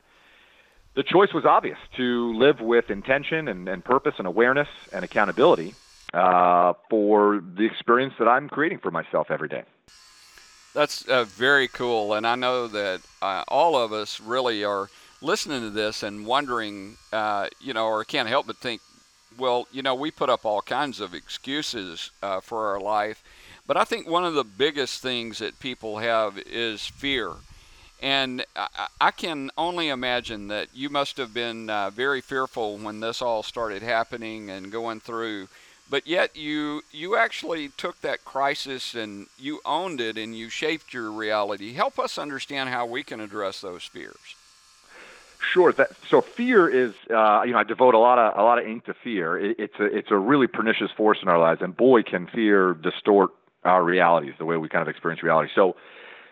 the 0.94 1.04
choice 1.04 1.30
was 1.34 1.46
obvious 1.46 1.78
to 1.96 2.38
live 2.38 2.60
with 2.60 2.90
intention 2.90 3.48
and, 3.48 3.70
and 3.70 3.86
purpose 3.86 4.16
and 4.18 4.28
awareness 4.28 4.68
and 4.92 5.06
accountability 5.06 5.74
uh, 6.14 6.74
for 6.90 7.42
the 7.56 7.66
experience 7.66 8.14
that 8.20 8.28
I'm 8.28 8.50
creating 8.50 8.80
for 8.80 8.92
myself 8.92 9.32
every 9.32 9.48
day. 9.48 9.64
That's 10.74 11.06
uh, 11.08 11.26
very 11.26 11.68
cool, 11.68 12.14
and 12.14 12.26
I 12.26 12.36
know 12.36 12.68
that 12.68 13.02
uh, 13.22 13.44
all 13.48 13.78
of 13.78 13.92
us 13.92 14.22
really 14.22 14.64
are 14.64 14.90
listening 15.22 15.62
to 15.62 15.70
this 15.70 16.02
and 16.02 16.26
wondering, 16.26 16.98
uh, 17.12 17.48
you 17.60 17.74
know, 17.74 17.88
or 17.88 18.04
can't 18.04 18.30
help 18.30 18.48
but 18.48 18.58
think, 18.58 18.82
well, 19.38 19.68
you 19.72 19.82
know, 19.82 19.96
we 19.96 20.12
put 20.12 20.30
up 20.30 20.46
all 20.46 20.62
kinds 20.62 21.00
of 21.00 21.14
excuses 21.14 22.12
uh, 22.24 22.40
for 22.40 22.68
our 22.68 22.80
life, 22.80 23.24
but 23.68 23.78
I 23.78 23.84
think 23.84 24.08
one 24.08 24.26
of 24.26 24.34
the 24.34 24.44
biggest 24.44 25.02
things 25.02 25.40
that 25.40 25.60
people 25.60 26.00
have 26.00 26.38
is 26.38 26.86
fear. 26.86 27.34
And 28.02 28.44
I, 28.56 28.88
I 29.00 29.12
can 29.12 29.52
only 29.58 29.90
imagine 29.90 30.48
that 30.48 30.70
you 30.74 30.90
must 30.90 31.18
have 31.18 31.34
been 31.34 31.70
uh, 31.70 31.92
very 31.92 32.22
fearful 32.22 32.78
when 32.78 33.00
this 33.00 33.22
all 33.22 33.44
started 33.44 33.84
happening 33.84 34.50
and 34.50 34.72
going 34.72 35.00
through 35.00 35.48
but 35.92 36.08
yet 36.08 36.36
you 36.36 36.82
you 36.92 37.16
actually 37.16 37.70
took 37.70 38.02
that 38.02 38.26
crisis 38.26 38.96
and 38.96 39.28
you 39.38 39.60
owned 39.64 40.02
it 40.02 40.18
and 40.18 40.36
you 40.36 40.50
shaped 40.50 40.94
your 40.94 41.12
reality 41.12 41.74
help 41.74 42.00
us 42.00 42.18
understand 42.18 42.70
how 42.70 42.86
we 42.86 43.04
can 43.04 43.20
address 43.20 43.62
those 43.62 43.84
fears 43.84 44.36
Sure. 45.54 45.74
That, 45.74 45.92
so 46.08 46.22
fear 46.22 46.70
is, 46.70 46.94
uh, 47.10 47.42
you 47.44 47.54
know, 47.54 47.58
I 47.58 47.64
devote 47.64 47.96
a 47.96 47.98
lot 47.98 48.20
of 48.20 48.38
a 48.38 48.44
lot 48.44 48.60
of 48.60 48.66
ink 48.66 48.86
to 48.86 48.94
fear. 48.94 49.40
It, 49.40 49.56
it's 49.60 49.80
a 49.80 49.86
it's 49.86 50.12
a 50.12 50.18
really 50.18 50.48
pernicious 50.48 50.92
force 50.96 51.18
in 51.22 51.28
our 51.28 51.40
lives, 51.40 51.62
and 51.62 51.76
boy, 51.76 52.04
can 52.04 52.28
fear 52.28 52.76
distort 52.76 53.32
our 53.64 53.84
realities, 53.84 54.34
the 54.38 54.46
way 54.46 54.58
we 54.58 54.70
kind 54.70 54.82
of 54.82 54.88
experience 54.88 55.24
reality. 55.24 55.52
So, 55.56 55.76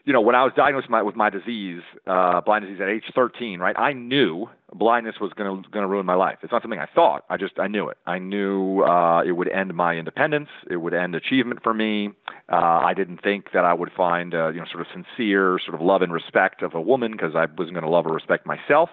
you 0.06 0.14
know, 0.14 0.22
when 0.22 0.36
I 0.36 0.44
was 0.44 0.54
diagnosed 0.56 0.86
with 0.86 0.92
my, 0.92 1.02
with 1.04 1.16
my 1.16 1.30
disease, 1.30 1.82
uh, 2.08 2.42
blind 2.42 2.66
disease 2.66 2.80
at 2.82 2.90
age 2.90 3.04
13, 3.14 3.60
right, 3.60 3.78
I 3.78 3.94
knew 3.94 4.48
blindness 4.74 5.16
was 5.20 5.32
going 5.34 5.64
to 5.64 5.70
going 5.70 5.84
to 5.84 5.88
ruin 5.88 6.06
my 6.06 6.16
life. 6.16 6.38
It's 6.44 6.52
not 6.52 6.62
something 6.62 6.80
I 6.80 6.88
thought. 6.94 7.26
I 7.30 7.38
just 7.38 7.60
I 7.60 7.68
knew 7.68 7.90
it. 7.90 7.98
I 8.06 8.20
knew 8.20 8.82
uh, 8.82 9.24
it 9.26 9.32
would 9.32 9.50
end 9.50 9.74
my 9.74 9.96
independence. 9.96 10.50
It 10.70 10.78
would 10.78 10.94
end 10.94 11.16
achievement 11.16 11.62
for 11.64 11.74
me. 11.74 12.10
Uh, 12.52 12.56
I 12.56 12.94
didn't 12.94 13.22
think 13.22 13.48
that 13.54 13.66
I 13.66 13.74
would 13.74 13.92
find 13.96 14.34
uh, 14.34 14.50
you 14.50 14.60
know 14.60 14.66
sort 14.72 14.82
of 14.82 14.88
sincere 14.94 15.60
sort 15.64 15.76
of 15.76 15.82
love 15.82 16.02
and 16.02 16.14
respect 16.14 16.62
of 16.62 16.76
a 16.76 16.82
woman 16.82 17.12
because 17.14 17.34
I 17.36 17.46
wasn't 17.58 17.74
going 17.74 17.84
to 17.84 17.90
love 17.90 18.06
or 18.06 18.14
respect 18.14 18.46
myself. 18.46 18.90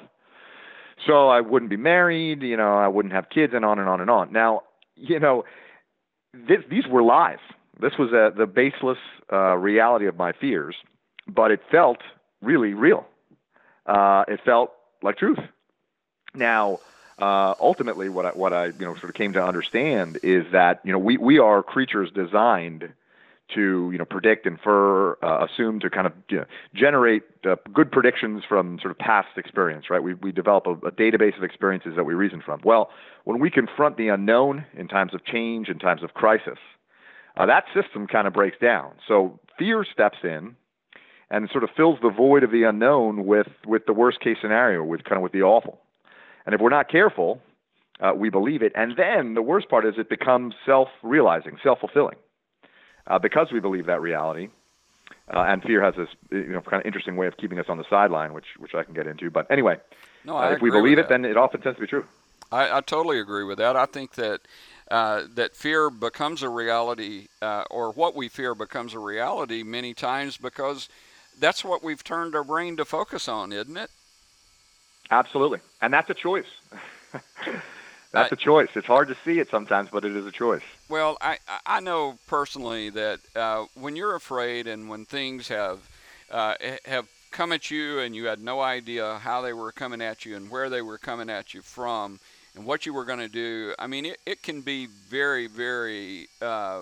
So 1.07 1.29
I 1.29 1.41
wouldn't 1.41 1.71
be 1.71 1.77
married. 1.77 2.43
You 2.43 2.57
know, 2.57 2.77
I 2.77 2.89
wouldn't 2.89 3.13
have 3.13 3.29
kids, 3.29 3.53
and 3.55 3.65
on 3.65 3.79
and 3.79 3.89
on 3.89 4.01
and 4.01 4.11
on. 4.11 4.33
Now, 4.33 4.63
you 4.97 5.21
know, 5.21 5.45
this, 6.33 6.59
these 6.71 6.87
were 6.89 7.03
lies. 7.03 7.39
This 7.81 7.93
was 7.99 8.13
a, 8.13 8.37
the 8.37 8.47
baseless 8.47 8.99
uh, 9.31 9.55
reality 9.57 10.07
of 10.07 10.17
my 10.17 10.33
fears, 10.33 10.75
but 11.27 11.51
it 11.51 11.61
felt 11.71 11.99
really 12.41 12.75
real. 12.75 13.07
Uh, 13.87 14.25
it 14.29 14.41
felt 14.45 14.73
like 15.03 15.19
truth. 15.19 15.39
Now, 16.35 16.81
uh, 17.19 17.55
ultimately, 17.61 18.09
what 18.09 18.27
I, 18.27 18.31
what 18.31 18.53
I 18.53 18.67
you 18.67 18.73
know 18.81 18.95
sort 18.95 19.05
of 19.05 19.15
came 19.15 19.33
to 19.35 19.43
understand 19.43 20.19
is 20.23 20.45
that 20.53 20.81
you 20.85 20.93
know 20.93 20.99
we 20.99 21.17
we 21.17 21.39
are 21.39 21.63
creatures 21.63 22.11
designed 22.11 22.93
to 23.55 23.91
you 23.93 23.99
know 23.99 24.05
predict, 24.05 24.47
infer, 24.47 25.13
uh, 25.23 25.47
assume 25.49 25.81
to 25.81 25.89
kind 25.89 26.07
of 26.07 26.13
you 26.29 26.39
know, 26.39 26.45
generate 26.75 27.23
uh, 27.45 27.57
good 27.73 27.91
predictions 27.91 28.43
from 28.47 28.79
sort 28.81 28.91
of 28.91 28.99
past 28.99 29.29
experience, 29.37 29.89
right? 29.89 30.03
We 30.03 30.15
we 30.15 30.33
develop 30.33 30.67
a, 30.67 30.73
a, 30.73 30.91
database 30.91 31.37
of 31.37 31.45
experiences 31.45 31.95
that 31.97 32.05
we 32.05 32.15
reason 32.15 32.43
from. 32.45 32.61
Well, 32.65 32.91
when 33.25 33.39
we 33.39 33.51
confront 33.51 33.97
the 33.97 34.09
unknown 34.09 34.67
in 34.77 34.89
times 34.89 35.15
of 35.15 35.25
change, 35.25 35.69
in 35.69 35.79
times 35.79 36.03
of 36.03 36.15
crisis, 36.15 36.59
uh, 37.37 37.47
that 37.47 37.65
system 37.73 38.07
kind 38.07 38.27
of 38.27 38.35
breaks 38.35 38.59
down. 38.59 38.93
So 39.07 39.39
fear 39.59 39.85
steps 39.91 40.19
in 40.23 40.57
and 41.31 41.49
sort 41.51 41.65
of 41.65 41.71
fills 41.77 41.99
the 42.01 42.11
void 42.11 42.43
of 42.43 42.51
the 42.51 42.63
unknown 42.65 43.27
with 43.27 43.49
with 43.67 43.87
the 43.87 43.93
worst 43.93 44.21
case 44.21 44.37
scenario, 44.41 44.85
with 44.85 45.05
kind 45.05 45.17
of 45.17 45.23
with 45.23 45.33
the 45.33 45.43
awful. 45.43 45.81
And 46.45 46.55
if 46.55 46.61
we're 46.61 46.71
not 46.71 46.89
careful, 46.89 47.43
uh, 48.01 48.13
we 48.15 48.31
believe 48.31 48.63
it. 48.63 48.73
And 48.75 48.97
then 48.97 49.35
the 49.35 49.43
worst 49.43 49.69
part 49.69 49.85
is 49.85 49.95
it 49.99 50.09
becomes 50.09 50.55
self-realizing, 50.65 51.59
self-fulfilling, 51.63 52.17
uh, 53.07 53.19
because 53.19 53.49
we 53.53 53.61
believe 53.61 53.87
that 53.87 54.01
reality. 54.01 54.49
Uh, 55.33 55.41
and 55.41 55.63
fear 55.63 55.83
has 55.83 55.95
this, 55.97 56.09
you 56.31 56.53
know, 56.53 56.61
kind 56.61 56.81
of 56.81 56.87
interesting 56.87 57.17
way 57.17 57.27
of 57.27 57.37
keeping 57.37 57.59
us 57.59 57.67
on 57.69 57.79
the 57.79 57.85
sideline, 57.91 58.33
which 58.33 58.47
which 58.59 58.75
I 58.75 58.85
can 58.85 58.95
get 58.95 59.07
into. 59.09 59.31
But 59.31 59.51
anyway, 59.51 59.79
no, 60.25 60.37
uh, 60.37 60.53
if 60.53 60.63
we 60.63 60.71
believe 60.71 60.99
it, 60.99 61.09
then 61.09 61.25
it 61.25 61.37
often 61.37 61.61
tends 61.61 61.77
to 61.77 61.81
be 61.81 61.89
true. 61.89 62.05
I, 62.53 62.79
I 62.79 62.81
totally 62.81 63.19
agree 63.19 63.43
with 63.43 63.59
that. 63.59 63.75
I 63.75 63.87
think 63.87 64.13
that 64.13 64.41
uh, 64.89 65.23
that 65.35 65.57
fear 65.57 65.91
becomes 65.91 66.43
a 66.43 66.49
reality, 66.49 67.27
uh, 67.43 67.65
or 67.71 67.91
what 67.91 68.15
we 68.15 68.29
fear 68.29 68.55
becomes 68.55 68.95
a 68.95 69.01
reality 69.01 69.65
many 69.65 69.95
times 69.95 70.37
because 70.37 70.89
that's 71.39 71.65
what 71.65 71.83
we've 71.83 72.03
turned 72.03 72.35
our 72.35 72.45
brain 72.45 72.77
to 72.77 72.85
focus 72.85 73.29
on, 73.29 73.53
isn't 73.53 73.77
it? 73.77 73.91
Absolutely, 75.11 75.61
and 75.81 75.93
that's 75.93 76.11
a 76.11 76.15
choice. 76.15 76.47
that's 78.13 78.33
a 78.33 78.37
choice. 78.37 78.69
It's 78.75 78.87
hard 78.87 79.09
to 79.09 79.17
see 79.25 79.39
it 79.39 79.49
sometimes, 79.51 79.89
but 79.91 80.05
it 80.05 80.17
is 80.17 80.27
a 80.27 80.33
choice. 80.33 80.65
Well, 80.89 81.17
I 81.21 81.39
I 81.65 81.81
know 81.81 82.19
personally 82.27 82.91
that 82.91 83.21
uh, 83.35 83.67
when 83.75 83.95
you're 83.97 84.17
afraid 84.17 84.67
and 84.67 84.89
when 84.89 85.05
things 85.05 85.49
have 85.49 85.89
uh, 86.31 86.55
have 86.85 87.09
come 87.31 87.53
at 87.53 87.71
you 87.71 87.99
and 87.99 88.17
you 88.17 88.27
had 88.27 88.41
no 88.41 88.61
idea 88.61 89.19
how 89.19 89.43
they 89.43 89.53
were 89.53 89.71
coming 89.71 90.01
at 90.01 90.25
you 90.25 90.37
and 90.37 90.51
where 90.51 90.71
they 90.71 90.81
were 90.81 90.99
coming 90.99 91.29
at 91.29 91.53
you 91.53 91.61
from 91.61 92.19
and 92.55 92.65
what 92.65 92.87
you 92.87 92.95
were 92.95 93.05
going 93.05 93.19
to 93.19 93.29
do. 93.29 93.75
I 93.79 93.87
mean, 93.87 94.07
it, 94.07 94.19
it 94.25 94.43
can 94.43 94.63
be 94.63 94.87
very, 94.87 95.47
very, 95.47 96.29
uh, 96.41 96.81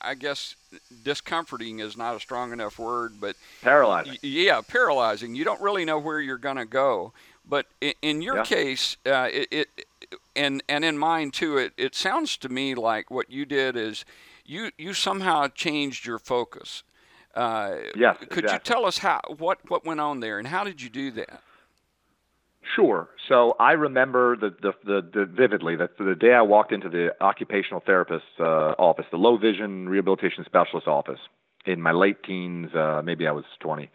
I 0.00 0.14
guess, 0.14 0.56
discomforting 1.02 1.80
is 1.80 1.96
not 1.96 2.16
a 2.16 2.20
strong 2.20 2.52
enough 2.52 2.78
word, 2.78 3.14
but 3.20 3.36
paralyzing. 3.62 4.18
yeah, 4.22 4.60
paralyzing. 4.60 5.34
You 5.34 5.44
don't 5.44 5.60
really 5.60 5.84
know 5.84 5.98
where 5.98 6.20
you're 6.20 6.38
going 6.38 6.56
to 6.56 6.64
go. 6.64 7.12
But 7.48 7.66
in, 7.80 7.94
in 8.02 8.22
your 8.22 8.36
yeah. 8.36 8.44
case, 8.44 8.96
uh, 9.06 9.28
it, 9.32 9.48
it, 9.50 9.68
and 10.36 10.62
and 10.68 10.84
in 10.84 10.96
mine 10.96 11.30
too, 11.30 11.58
it, 11.58 11.72
it 11.76 11.94
sounds 11.94 12.36
to 12.38 12.48
me 12.48 12.74
like 12.74 13.10
what 13.10 13.30
you 13.30 13.44
did 13.44 13.76
is 13.76 14.04
you 14.44 14.70
you 14.78 14.94
somehow 14.94 15.48
changed 15.48 16.06
your 16.06 16.18
focus. 16.18 16.82
Uh, 17.34 17.76
yes. 17.96 18.18
Could 18.18 18.44
exactly. 18.44 18.52
you 18.52 18.58
tell 18.60 18.86
us 18.86 18.98
how 18.98 19.20
what 19.38 19.58
what 19.68 19.84
went 19.84 20.00
on 20.00 20.20
there 20.20 20.38
and 20.38 20.48
how 20.48 20.64
did 20.64 20.82
you 20.82 20.88
do 20.88 21.10
that? 21.12 21.42
Sure. 22.76 23.08
So 23.28 23.56
I 23.58 23.72
remember 23.72 24.36
the, 24.36 24.54
the, 24.62 24.72
the, 24.84 25.08
the 25.12 25.26
vividly 25.26 25.76
that 25.76 25.98
the 25.98 26.14
day 26.14 26.32
I 26.32 26.42
walked 26.42 26.72
into 26.72 26.88
the 26.88 27.10
occupational 27.20 27.82
therapist's 27.84 28.26
uh, 28.38 28.74
office, 28.78 29.06
the 29.10 29.16
low 29.16 29.36
vision 29.36 29.88
rehabilitation 29.88 30.44
specialist 30.44 30.86
office, 30.86 31.18
in 31.66 31.80
my 31.80 31.92
late 31.92 32.22
teens, 32.22 32.74
uh, 32.74 33.02
maybe 33.04 33.26
I 33.26 33.32
was 33.32 33.44
20, 33.60 33.90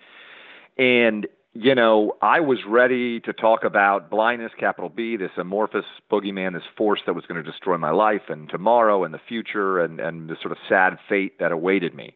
and 0.77 1.27
you 1.53 1.75
know 1.75 2.15
I 2.21 2.39
was 2.39 2.59
ready 2.67 3.19
to 3.21 3.33
talk 3.33 3.63
about 3.63 4.09
blindness, 4.09 4.51
capital 4.57 4.89
B, 4.89 5.17
this 5.17 5.31
amorphous 5.37 5.85
boogeyman, 6.09 6.53
this 6.53 6.63
force 6.77 7.01
that 7.05 7.13
was 7.13 7.25
going 7.25 7.43
to 7.43 7.49
destroy 7.49 7.77
my 7.77 7.91
life 7.91 8.29
and 8.29 8.49
tomorrow 8.49 9.03
and 9.03 9.13
the 9.13 9.19
future, 9.27 9.79
and 9.79 9.99
and 9.99 10.29
the 10.29 10.37
sort 10.41 10.51
of 10.51 10.57
sad 10.69 10.97
fate 11.09 11.39
that 11.39 11.51
awaited 11.51 11.93
me 11.93 12.15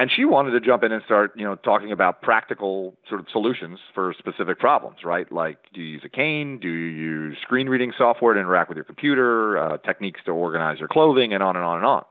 and 0.00 0.10
she 0.10 0.24
wanted 0.24 0.52
to 0.52 0.60
jump 0.60 0.82
in 0.82 0.92
and 0.92 1.02
start 1.04 1.32
you 1.36 1.44
know 1.44 1.56
talking 1.56 1.92
about 1.92 2.22
practical 2.22 2.96
sort 3.06 3.20
of 3.20 3.26
solutions 3.30 3.78
for 3.94 4.14
specific 4.18 4.58
problems 4.58 4.98
right? 5.04 5.30
Like 5.30 5.58
do 5.74 5.82
you 5.82 5.88
use 5.88 6.02
a 6.04 6.08
cane? 6.08 6.58
Do 6.58 6.68
you 6.68 6.86
use 6.86 7.36
screen 7.42 7.68
reading 7.68 7.92
software 7.96 8.32
to 8.32 8.40
interact 8.40 8.70
with 8.70 8.76
your 8.76 8.84
computer 8.84 9.58
uh, 9.58 9.76
techniques 9.78 10.20
to 10.24 10.32
organize 10.32 10.78
your 10.78 10.88
clothing 10.88 11.34
and 11.34 11.42
on 11.42 11.54
and 11.54 11.64
on 11.64 11.76
and 11.76 11.86
on. 11.86 12.04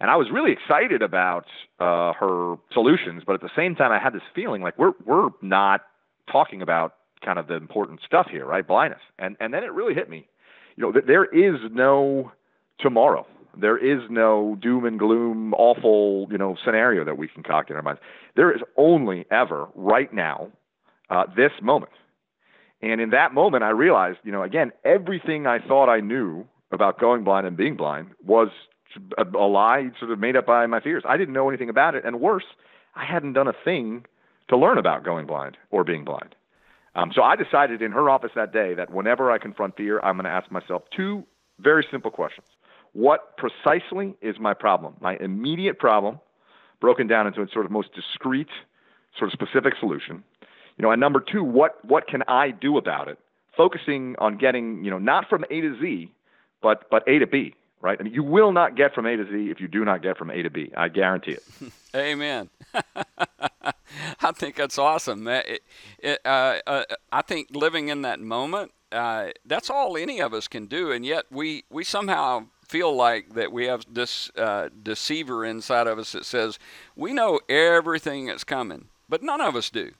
And 0.00 0.10
i 0.10 0.16
was 0.16 0.28
really 0.32 0.52
excited 0.52 1.00
about 1.00 1.46
uh, 1.78 2.12
her 2.14 2.56
solutions 2.72 3.22
but 3.24 3.34
at 3.34 3.40
the 3.40 3.50
same 3.54 3.76
time 3.76 3.92
i 3.92 4.00
had 4.00 4.12
this 4.12 4.28
feeling 4.34 4.60
like 4.60 4.76
we're 4.76 4.94
we're 5.06 5.30
not 5.40 5.82
talking 6.30 6.60
about 6.60 6.94
kind 7.24 7.38
of 7.38 7.46
the 7.46 7.54
important 7.54 8.00
stuff 8.04 8.26
here 8.28 8.46
right? 8.46 8.66
Blindness. 8.66 9.00
And 9.18 9.36
and 9.38 9.54
then 9.54 9.62
it 9.62 9.72
really 9.72 9.94
hit 9.94 10.10
me. 10.10 10.26
You 10.76 10.82
know 10.82 10.92
th- 10.92 11.04
there 11.06 11.26
is 11.26 11.60
no 11.70 12.32
tomorrow 12.80 13.26
there 13.60 13.76
is 13.76 14.08
no 14.08 14.56
doom 14.60 14.84
and 14.84 14.98
gloom, 14.98 15.52
awful, 15.54 16.28
you 16.30 16.38
know, 16.38 16.56
scenario 16.64 17.04
that 17.04 17.18
we 17.18 17.28
concoct 17.28 17.70
in 17.70 17.76
our 17.76 17.82
minds. 17.82 18.00
There 18.36 18.54
is 18.54 18.62
only 18.76 19.26
ever 19.30 19.68
right 19.74 20.12
now, 20.12 20.48
uh, 21.10 21.24
this 21.36 21.52
moment. 21.60 21.92
And 22.80 23.00
in 23.00 23.10
that 23.10 23.34
moment, 23.34 23.64
I 23.64 23.70
realized, 23.70 24.18
you 24.22 24.30
know, 24.30 24.42
again, 24.42 24.70
everything 24.84 25.46
I 25.46 25.58
thought 25.58 25.88
I 25.88 26.00
knew 26.00 26.46
about 26.70 27.00
going 27.00 27.24
blind 27.24 27.46
and 27.46 27.56
being 27.56 27.76
blind 27.76 28.10
was 28.24 28.48
a, 29.16 29.24
a 29.24 29.46
lie, 29.48 29.90
sort 29.98 30.12
of 30.12 30.18
made 30.18 30.36
up 30.36 30.46
by 30.46 30.66
my 30.66 30.80
fears. 30.80 31.02
I 31.06 31.16
didn't 31.16 31.34
know 31.34 31.48
anything 31.48 31.68
about 31.68 31.94
it, 31.94 32.04
and 32.04 32.20
worse, 32.20 32.44
I 32.94 33.04
hadn't 33.04 33.32
done 33.32 33.48
a 33.48 33.54
thing 33.64 34.04
to 34.48 34.56
learn 34.56 34.78
about 34.78 35.04
going 35.04 35.26
blind 35.26 35.56
or 35.70 35.84
being 35.84 36.04
blind. 36.04 36.34
Um, 36.94 37.12
so 37.14 37.22
I 37.22 37.36
decided 37.36 37.82
in 37.82 37.92
her 37.92 38.08
office 38.08 38.30
that 38.34 38.52
day 38.52 38.74
that 38.74 38.92
whenever 38.92 39.30
I 39.30 39.38
confront 39.38 39.76
fear, 39.76 40.00
I'm 40.00 40.16
going 40.16 40.24
to 40.24 40.30
ask 40.30 40.50
myself 40.50 40.82
two 40.94 41.24
very 41.58 41.86
simple 41.90 42.10
questions. 42.10 42.46
What 42.92 43.36
precisely 43.36 44.14
is 44.20 44.36
my 44.38 44.54
problem? 44.54 44.94
My 45.00 45.16
immediate 45.16 45.78
problem, 45.78 46.20
broken 46.80 47.06
down 47.06 47.26
into 47.26 47.42
its 47.42 47.52
sort 47.52 47.64
of 47.66 47.70
most 47.70 47.88
discrete, 47.94 48.48
sort 49.18 49.32
of 49.32 49.38
specific 49.38 49.74
solution. 49.78 50.22
You 50.76 50.82
know, 50.82 50.90
and 50.90 51.00
number 51.00 51.20
two, 51.20 51.42
what 51.42 51.84
what 51.84 52.06
can 52.06 52.22
I 52.28 52.50
do 52.50 52.78
about 52.78 53.08
it? 53.08 53.18
Focusing 53.56 54.14
on 54.18 54.38
getting, 54.38 54.84
you 54.84 54.90
know, 54.90 54.98
not 54.98 55.28
from 55.28 55.44
A 55.50 55.60
to 55.60 55.78
Z, 55.80 56.12
but 56.62 56.88
but 56.90 57.02
A 57.08 57.18
to 57.18 57.26
B, 57.26 57.54
right? 57.80 57.98
I 57.98 58.02
mean, 58.04 58.14
you 58.14 58.22
will 58.22 58.52
not 58.52 58.76
get 58.76 58.94
from 58.94 59.06
A 59.06 59.16
to 59.16 59.24
Z 59.24 59.50
if 59.50 59.60
you 59.60 59.68
do 59.68 59.84
not 59.84 60.02
get 60.02 60.16
from 60.16 60.30
A 60.30 60.42
to 60.42 60.50
B. 60.50 60.70
I 60.76 60.88
guarantee 60.88 61.32
it. 61.32 61.42
Amen. 61.96 62.48
I 64.20 64.32
think 64.32 64.56
that's 64.56 64.78
awesome. 64.78 65.26
It, 65.26 65.62
it, 65.98 66.20
uh, 66.24 66.58
uh, 66.66 66.84
I 67.10 67.22
think 67.22 67.48
living 67.52 67.88
in 67.88 68.02
that 68.02 68.20
moment, 68.20 68.72
uh, 68.92 69.28
that's 69.44 69.70
all 69.70 69.96
any 69.96 70.20
of 70.20 70.32
us 70.32 70.46
can 70.46 70.66
do, 70.66 70.92
and 70.92 71.04
yet 71.04 71.24
we 71.30 71.64
we 71.70 71.82
somehow 71.84 72.46
feel 72.68 72.94
like 72.94 73.34
that 73.34 73.50
we 73.50 73.66
have 73.66 73.84
this 73.90 74.30
uh, 74.36 74.68
deceiver 74.82 75.44
inside 75.44 75.86
of 75.86 75.98
us 75.98 76.12
that 76.12 76.24
says 76.24 76.58
we 76.94 77.12
know 77.12 77.40
everything 77.48 78.26
that's 78.26 78.44
coming, 78.44 78.86
but 79.08 79.22
none 79.22 79.40
of 79.40 79.56
us 79.56 79.70
do. 79.70 79.92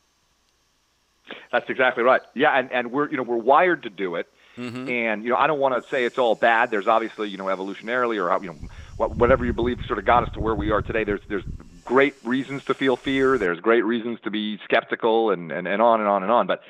That's 1.50 1.68
exactly 1.68 2.02
right. 2.04 2.22
Yeah, 2.34 2.56
and, 2.58 2.70
and 2.72 2.92
we're 2.92 3.10
you 3.10 3.16
know 3.16 3.22
we're 3.22 3.36
wired 3.36 3.82
to 3.82 3.90
do 3.90 4.14
it, 4.16 4.28
mm-hmm. 4.56 4.88
and 4.88 5.24
you 5.24 5.30
know 5.30 5.36
I 5.36 5.46
don't 5.46 5.58
want 5.58 5.82
to 5.82 5.88
say 5.88 6.04
it's 6.04 6.18
all 6.18 6.34
bad. 6.34 6.70
There's 6.70 6.86
obviously 6.86 7.28
you 7.28 7.38
know 7.38 7.46
evolutionarily 7.46 8.16
or 8.16 8.42
you 8.44 8.52
know 8.52 9.06
whatever 9.06 9.44
you 9.44 9.52
believe 9.52 9.78
sort 9.86 9.98
of 9.98 10.04
got 10.04 10.24
us 10.24 10.32
to 10.34 10.40
where 10.40 10.54
we 10.54 10.70
are 10.70 10.82
today. 10.82 11.04
There's 11.04 11.20
there's 11.28 11.44
great 11.84 12.14
reasons 12.24 12.64
to 12.66 12.74
feel 12.74 12.96
fear. 12.96 13.38
There's 13.38 13.60
great 13.60 13.84
reasons 13.84 14.20
to 14.24 14.30
be 14.30 14.58
skeptical, 14.64 15.30
and 15.30 15.50
and, 15.52 15.66
and 15.66 15.82
on 15.82 16.00
and 16.00 16.08
on 16.08 16.22
and 16.22 16.32
on. 16.32 16.46
But 16.46 16.62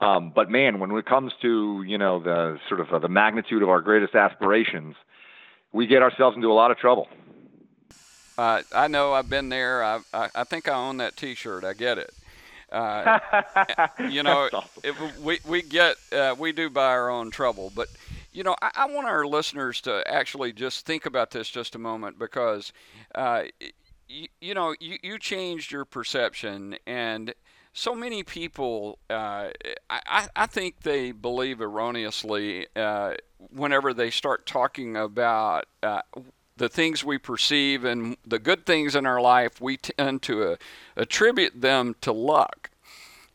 um, 0.00 0.30
but 0.34 0.50
man, 0.50 0.78
when 0.78 0.90
it 0.92 1.06
comes 1.06 1.32
to 1.42 1.82
you 1.86 1.98
know 1.98 2.20
the 2.20 2.58
sort 2.68 2.80
of 2.80 2.92
uh, 2.92 2.98
the 2.98 3.08
magnitude 3.08 3.62
of 3.62 3.68
our 3.68 3.80
greatest 3.80 4.14
aspirations, 4.14 4.94
we 5.72 5.86
get 5.86 6.02
ourselves 6.02 6.36
into 6.36 6.50
a 6.50 6.54
lot 6.54 6.70
of 6.70 6.78
trouble. 6.78 7.08
Uh, 8.36 8.62
I 8.74 8.88
know 8.88 9.12
I've 9.12 9.28
been 9.28 9.48
there. 9.48 9.82
I, 9.82 10.00
I, 10.14 10.28
I 10.34 10.44
think 10.44 10.68
I 10.68 10.74
own 10.74 10.98
that 10.98 11.16
T-shirt. 11.16 11.64
I 11.64 11.72
get 11.72 11.98
it. 11.98 12.14
Uh, 12.70 13.18
you 14.10 14.22
know, 14.22 14.48
awesome. 14.52 14.68
it, 14.84 14.94
we 15.22 15.40
we 15.48 15.62
get 15.62 15.96
uh, 16.12 16.34
we 16.38 16.52
do 16.52 16.68
buy 16.68 16.88
our 16.88 17.08
own 17.08 17.30
trouble, 17.30 17.72
but 17.74 17.88
you 18.30 18.44
know, 18.44 18.54
I, 18.60 18.70
I, 18.76 18.86
want 18.86 19.08
our 19.08 19.26
listeners 19.26 19.80
to 19.82 20.04
actually 20.06 20.52
just 20.52 20.84
think 20.84 21.06
about 21.06 21.30
this 21.30 21.48
just 21.48 21.74
a 21.74 21.78
moment 21.78 22.18
because, 22.18 22.72
uh, 23.14 23.44
you, 24.06 24.28
you, 24.40 24.54
know, 24.54 24.74
you, 24.78 24.98
you 25.02 25.18
changed 25.18 25.72
your 25.72 25.84
perception 25.86 26.76
and 26.86 27.34
so 27.72 27.94
many 27.94 28.22
people, 28.22 28.98
uh, 29.08 29.48
I, 29.88 30.28
I 30.34 30.46
think 30.46 30.82
they 30.82 31.12
believe 31.12 31.60
erroneously 31.60 32.66
uh, 32.74 33.14
whenever 33.38 33.94
they 33.94 34.10
start 34.10 34.46
talking 34.46 34.96
about 34.96 35.66
uh, 35.82 36.02
the 36.56 36.68
things 36.68 37.04
we 37.04 37.18
perceive 37.18 37.84
and 37.84 38.16
the 38.26 38.38
good 38.38 38.66
things 38.66 38.94
in 38.94 39.06
our 39.06 39.20
life, 39.20 39.60
we 39.60 39.76
tend 39.76 40.22
to 40.22 40.52
uh, 40.52 40.56
attribute 40.96 41.60
them 41.60 41.94
to 42.00 42.12
luck. 42.12 42.70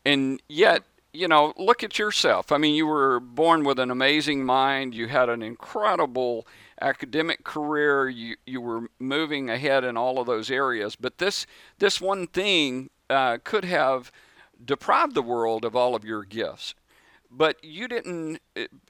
And 0.04 0.42
yet, 0.48 0.82
you 1.12 1.28
know, 1.28 1.54
look 1.56 1.82
at 1.82 1.98
yourself. 1.98 2.52
I 2.52 2.58
mean, 2.58 2.74
you 2.74 2.86
were 2.86 3.20
born 3.20 3.64
with 3.64 3.78
an 3.78 3.90
amazing 3.90 4.44
mind. 4.44 4.94
You 4.94 5.08
had 5.08 5.28
an 5.28 5.42
incredible 5.42 6.46
academic 6.80 7.44
career. 7.44 8.08
You 8.08 8.36
you 8.46 8.60
were 8.60 8.88
moving 8.98 9.48
ahead 9.48 9.84
in 9.84 9.96
all 9.96 10.18
of 10.18 10.26
those 10.26 10.50
areas. 10.50 10.96
But 10.96 11.18
this 11.18 11.46
this 11.78 12.00
one 12.00 12.26
thing 12.26 12.90
uh, 13.08 13.38
could 13.44 13.64
have 13.64 14.10
deprived 14.62 15.14
the 15.14 15.22
world 15.22 15.64
of 15.64 15.76
all 15.76 15.94
of 15.94 16.04
your 16.04 16.24
gifts. 16.24 16.74
But 17.36 17.62
you 17.64 17.88
didn't 17.88 18.40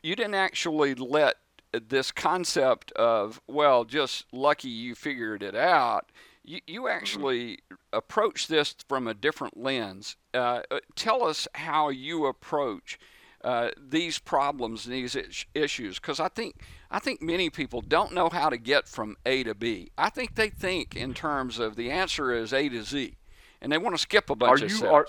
you 0.03 0.17
didn't 0.17 0.35
actually 0.35 0.95
let 0.95 1.37
this 1.73 2.13
concept 2.13 2.93
of 2.93 3.41
well, 3.49 3.85
just 3.85 4.27
lucky 4.33 4.69
you 4.69 4.95
figured 4.95 5.43
it 5.43 5.55
out. 5.55 6.11
You, 6.45 6.61
you 6.67 6.83
mm-hmm. 6.83 6.97
actually 6.97 7.59
approach 7.93 8.49
this 8.49 8.75
from 8.87 9.09
a 9.09 9.15
different 9.15 9.57
lens. 9.57 10.17
Uh, 10.35 10.63
uh 10.71 10.81
tell 10.95 11.25
us 11.25 11.49
how 11.55 11.89
you 11.89 12.27
approach 12.27 12.99
uh, 13.45 13.71
these 13.79 14.19
problems 14.19 14.87
and 14.87 14.95
these 14.95 15.17
issues, 15.55 15.99
because 15.99 16.19
I 16.19 16.29
think 16.29 16.63
I 16.91 16.99
think 16.99 17.21
many 17.21 17.51
people 17.51 17.83
don't 17.83 18.13
know 18.13 18.31
how 18.31 18.49
to 18.49 18.57
get 18.57 18.89
from 18.89 19.17
A 19.27 19.45
to 19.45 19.55
B. 19.55 19.91
I 19.99 20.11
think 20.11 20.35
they 20.35 20.49
think 20.49 20.97
in 20.97 21.13
terms 21.13 21.59
of 21.59 21.77
the 21.77 21.91
answer 21.91 22.33
is 22.33 22.53
A 22.53 22.69
to 22.71 22.83
Z, 22.83 23.17
and 23.61 23.71
they 23.71 23.79
want 23.79 23.95
to 23.95 24.01
skip 24.01 24.31
a 24.31 24.35
bunch 24.35 24.63
are 24.63 24.65
of 24.65 24.71
you, 24.71 24.77
steps. 24.77 24.91
Are, 24.93 25.07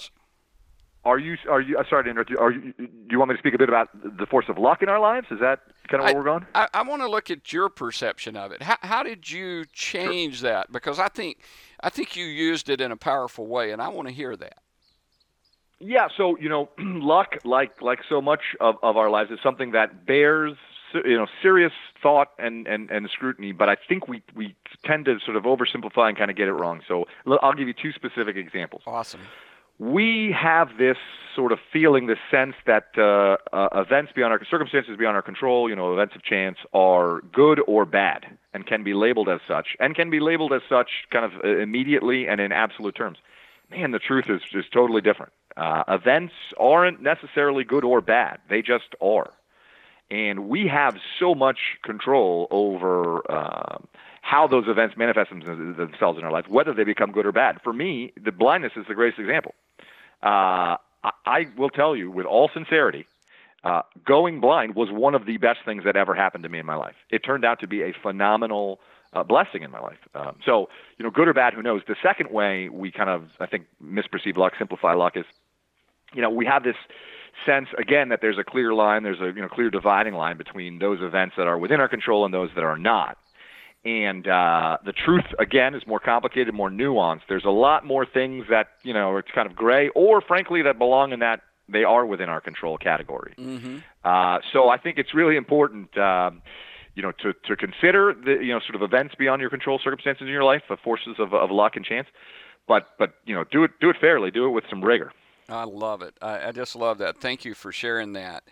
are 1.05 1.19
you? 1.19 1.37
Are 1.49 1.61
you? 1.61 1.77
I'm 1.77 1.85
sorry 1.89 2.03
to 2.03 2.09
interrupt 2.09 2.31
you. 2.31 2.37
Are 2.39 2.51
you? 2.51 2.73
Do 2.77 2.87
you 3.11 3.19
want 3.19 3.29
me 3.29 3.35
to 3.35 3.39
speak 3.39 3.53
a 3.53 3.57
bit 3.57 3.69
about 3.69 3.89
the 3.93 4.25
force 4.25 4.45
of 4.49 4.57
luck 4.57 4.81
in 4.81 4.89
our 4.89 4.99
lives? 4.99 5.27
Is 5.29 5.39
that 5.39 5.59
kind 5.87 6.01
of 6.01 6.05
where 6.05 6.09
I, 6.09 6.13
we're 6.13 6.23
going? 6.23 6.45
I, 6.55 6.67
I 6.73 6.81
want 6.81 7.03
to 7.03 7.07
look 7.07 7.29
at 7.29 7.53
your 7.53 7.69
perception 7.69 8.35
of 8.35 8.51
it. 8.51 8.63
How, 8.63 8.77
how 8.81 9.03
did 9.03 9.29
you 9.29 9.65
change 9.71 10.39
sure. 10.39 10.49
that? 10.49 10.71
Because 10.71 10.99
I 10.99 11.07
think 11.07 11.37
I 11.81 11.89
think 11.89 12.15
you 12.15 12.25
used 12.25 12.69
it 12.69 12.81
in 12.81 12.91
a 12.91 12.97
powerful 12.97 13.45
way, 13.45 13.71
and 13.71 13.81
I 13.81 13.89
want 13.89 14.07
to 14.07 14.13
hear 14.13 14.35
that. 14.35 14.57
Yeah. 15.79 16.07
So 16.17 16.37
you 16.39 16.49
know, 16.49 16.69
luck, 16.79 17.35
like 17.43 17.81
like 17.81 17.99
so 18.09 18.19
much 18.19 18.41
of, 18.59 18.75
of 18.81 18.97
our 18.97 19.11
lives, 19.11 19.29
is 19.29 19.39
something 19.43 19.71
that 19.71 20.07
bears 20.07 20.57
you 20.93 21.17
know 21.17 21.27
serious 21.43 21.73
thought 22.01 22.29
and, 22.39 22.65
and, 22.67 22.89
and 22.89 23.07
scrutiny. 23.11 23.51
But 23.51 23.69
I 23.69 23.75
think 23.87 24.07
we 24.07 24.23
we 24.33 24.55
tend 24.83 25.05
to 25.05 25.19
sort 25.23 25.37
of 25.37 25.43
oversimplify 25.43 26.09
and 26.09 26.17
kind 26.17 26.31
of 26.31 26.35
get 26.35 26.47
it 26.47 26.53
wrong. 26.53 26.81
So 26.87 27.05
I'll 27.43 27.53
give 27.53 27.67
you 27.67 27.75
two 27.79 27.91
specific 27.91 28.37
examples. 28.37 28.81
Awesome 28.87 29.21
we 29.79 30.33
have 30.37 30.77
this 30.77 30.97
sort 31.35 31.51
of 31.51 31.59
feeling, 31.71 32.07
this 32.07 32.17
sense 32.31 32.55
that 32.65 32.85
uh, 32.97 33.37
uh, 33.53 33.67
events 33.73 34.13
beyond 34.15 34.31
our 34.31 34.39
circumstances 34.49 34.95
beyond 34.97 35.15
our 35.15 35.21
control, 35.21 35.69
you 35.69 35.75
know, 35.75 35.93
events 35.93 36.15
of 36.15 36.23
chance, 36.23 36.57
are 36.73 37.21
good 37.33 37.59
or 37.67 37.85
bad, 37.85 38.25
and 38.53 38.65
can 38.65 38.83
be 38.83 38.93
labeled 38.93 39.27
as 39.27 39.41
such, 39.47 39.75
and 39.79 39.95
can 39.95 40.09
be 40.09 40.19
labeled 40.19 40.53
as 40.53 40.61
such 40.69 40.89
kind 41.11 41.25
of 41.25 41.33
uh, 41.43 41.57
immediately 41.57 42.27
and 42.27 42.39
in 42.39 42.51
absolute 42.51 42.95
terms. 42.95 43.17
Man, 43.69 43.91
the 43.91 43.99
truth 43.99 44.29
is 44.29 44.41
just 44.49 44.71
totally 44.71 45.01
different. 45.01 45.33
Uh, 45.57 45.83
events 45.89 46.33
aren't 46.57 47.01
necessarily 47.01 47.63
good 47.65 47.83
or 47.83 47.99
bad; 47.99 48.39
they 48.49 48.61
just 48.61 48.95
are, 49.01 49.31
and 50.09 50.47
we 50.47 50.67
have 50.67 50.95
so 51.19 51.35
much 51.35 51.59
control 51.83 52.47
over. 52.49 53.29
Uh, 53.29 53.77
how 54.21 54.47
those 54.47 54.67
events 54.67 54.97
manifest 54.97 55.29
themselves 55.29 56.17
in 56.17 56.25
our 56.25 56.31
life, 56.31 56.45
whether 56.49 56.73
they 56.73 56.83
become 56.83 57.11
good 57.11 57.27
or 57.27 57.31
bad. 57.31 57.59
For 57.63 57.71
me, 57.71 58.11
the 58.19 58.31
blindness 58.31 58.71
is 58.75 58.83
the 58.87 58.95
greatest 58.95 59.19
example. 59.19 59.53
Uh, 60.25 60.77
I, 61.25 61.45
will 61.55 61.69
tell 61.69 61.95
you 61.95 62.09
with 62.09 62.25
all 62.25 62.49
sincerity, 62.51 63.05
uh, 63.63 63.81
going 64.05 64.41
blind 64.41 64.75
was 64.75 64.89
one 64.91 65.13
of 65.13 65.25
the 65.25 65.37
best 65.37 65.59
things 65.65 65.83
that 65.85 65.95
ever 65.95 66.15
happened 66.15 66.43
to 66.43 66.49
me 66.49 66.59
in 66.59 66.65
my 66.65 66.75
life. 66.75 66.95
It 67.11 67.19
turned 67.19 67.45
out 67.45 67.59
to 67.59 67.67
be 67.67 67.83
a 67.83 67.93
phenomenal 68.01 68.79
uh, 69.13 69.23
blessing 69.23 69.61
in 69.61 69.69
my 69.69 69.79
life. 69.79 69.99
Um, 70.15 70.37
so, 70.43 70.69
you 70.97 71.03
know, 71.03 71.11
good 71.11 71.27
or 71.27 71.33
bad, 71.33 71.53
who 71.53 71.61
knows? 71.61 71.83
The 71.87 71.95
second 72.01 72.31
way 72.31 72.69
we 72.69 72.91
kind 72.91 73.09
of, 73.09 73.29
I 73.39 73.45
think, 73.45 73.65
misperceive 73.83 74.35
luck, 74.35 74.53
simplify 74.57 74.93
luck 74.93 75.15
is, 75.15 75.25
you 76.13 76.21
know, 76.21 76.29
we 76.29 76.45
have 76.45 76.63
this 76.63 76.75
sense 77.45 77.67
again 77.77 78.09
that 78.09 78.19
there's 78.21 78.37
a 78.37 78.43
clear 78.43 78.73
line, 78.73 79.03
there's 79.03 79.19
a 79.19 79.31
you 79.35 79.41
know 79.41 79.49
clear 79.49 79.69
dividing 79.69 80.13
line 80.13 80.37
between 80.37 80.79
those 80.79 80.99
events 81.01 81.35
that 81.37 81.47
are 81.47 81.57
within 81.57 81.79
our 81.79 81.89
control 81.89 82.25
and 82.25 82.33
those 82.33 82.49
that 82.55 82.63
are 82.63 82.77
not. 82.77 83.17
And 83.85 84.27
uh, 84.27 84.79
the 84.83 84.93
truth, 84.93 85.25
again, 85.37 85.75
is 85.75 85.85
more 85.85 85.99
complicated, 85.99 86.55
more 86.55 86.71
nuanced. 86.71 87.21
There's 87.29 87.45
a 87.45 87.51
lot 87.51 87.85
more 87.85 88.03
things 88.03 88.45
that, 88.49 88.69
you 88.81 88.93
know, 88.93 89.15
it's 89.17 89.29
kind 89.29 89.47
of 89.47 89.55
gray, 89.55 89.89
or 89.89 90.21
frankly, 90.21 90.63
that 90.63 90.79
belong 90.79 91.11
in 91.11 91.19
that 91.19 91.41
they 91.69 91.83
are 91.83 92.03
within 92.03 92.27
our 92.27 92.41
control 92.41 92.77
category. 92.79 93.35
Mm-hmm. 93.37 93.77
Uh, 94.03 94.39
so 94.51 94.69
I 94.69 94.77
think 94.77 94.97
it's 94.97 95.13
really 95.13 95.35
important, 95.35 95.95
um, 95.99 96.41
you 96.95 97.03
know, 97.03 97.11
to, 97.21 97.33
to 97.47 97.55
consider 97.55 98.13
the, 98.13 98.43
you 98.43 98.53
know, 98.53 98.59
sort 98.59 98.75
of 98.75 98.81
events 98.81 99.13
beyond 99.15 99.39
your 99.39 99.51
control, 99.51 99.79
circumstances 99.83 100.23
in 100.23 100.29
your 100.29 100.43
life, 100.43 100.63
the 100.67 100.77
forces 100.77 101.15
of, 101.19 101.35
of 101.35 101.51
luck 101.51 101.75
and 101.75 101.85
chance. 101.85 102.07
But, 102.67 102.87
but 102.97 103.13
you 103.25 103.35
know, 103.35 103.43
do 103.43 103.63
it, 103.63 103.71
do 103.79 103.91
it 103.91 103.97
fairly, 104.01 104.31
do 104.31 104.47
it 104.47 104.49
with 104.49 104.63
some 104.67 104.83
rigor. 104.83 105.11
I 105.49 105.63
love 105.63 106.01
it. 106.01 106.15
I, 106.21 106.47
I 106.47 106.51
just 106.51 106.75
love 106.75 106.97
that. 106.99 107.19
Thank 107.19 107.45
you 107.45 107.53
for 107.53 107.71
sharing 107.71 108.13
that. 108.13 108.43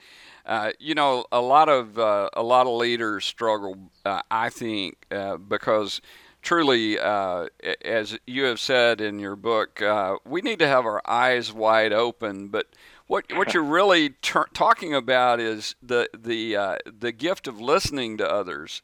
Uh, 0.45 0.71
you 0.79 0.93
know, 0.93 1.25
a 1.32 1.41
lot 1.41 1.69
of 1.69 1.97
uh, 1.97 2.29
a 2.34 2.43
lot 2.43 2.67
of 2.67 2.73
leaders 2.73 3.25
struggle, 3.25 3.77
uh, 4.06 4.21
I 4.29 4.49
think, 4.49 5.06
uh, 5.10 5.38
because 5.38 6.01
truly, 6.41 6.99
uh, 6.99 7.47
as 7.84 8.19
you 8.27 8.43
have 8.43 8.60
said 8.60 8.99
in 9.01 9.19
your 9.19 9.36
book, 9.38 9.82
uh, 9.82 10.17
we 10.25 10.41
need 10.41 10.60
to 10.60 10.67
have 10.67 10.86
our 10.86 11.01
eyes 11.08 11.51
wide 11.53 11.93
open. 11.93 12.49
But 12.49 12.67
what 13.08 13.32
what 13.34 13.53
you're 13.53 13.63
really 13.79 14.10
ter- 14.10 14.47
talking 14.53 14.93
about 14.93 15.39
is 15.39 15.75
the 15.82 16.10
the 16.13 16.79
the 16.86 17.12
gift 17.12 17.47
of 17.47 17.60
listening 17.62 18.17
to 18.17 18.29
others. 18.29 18.82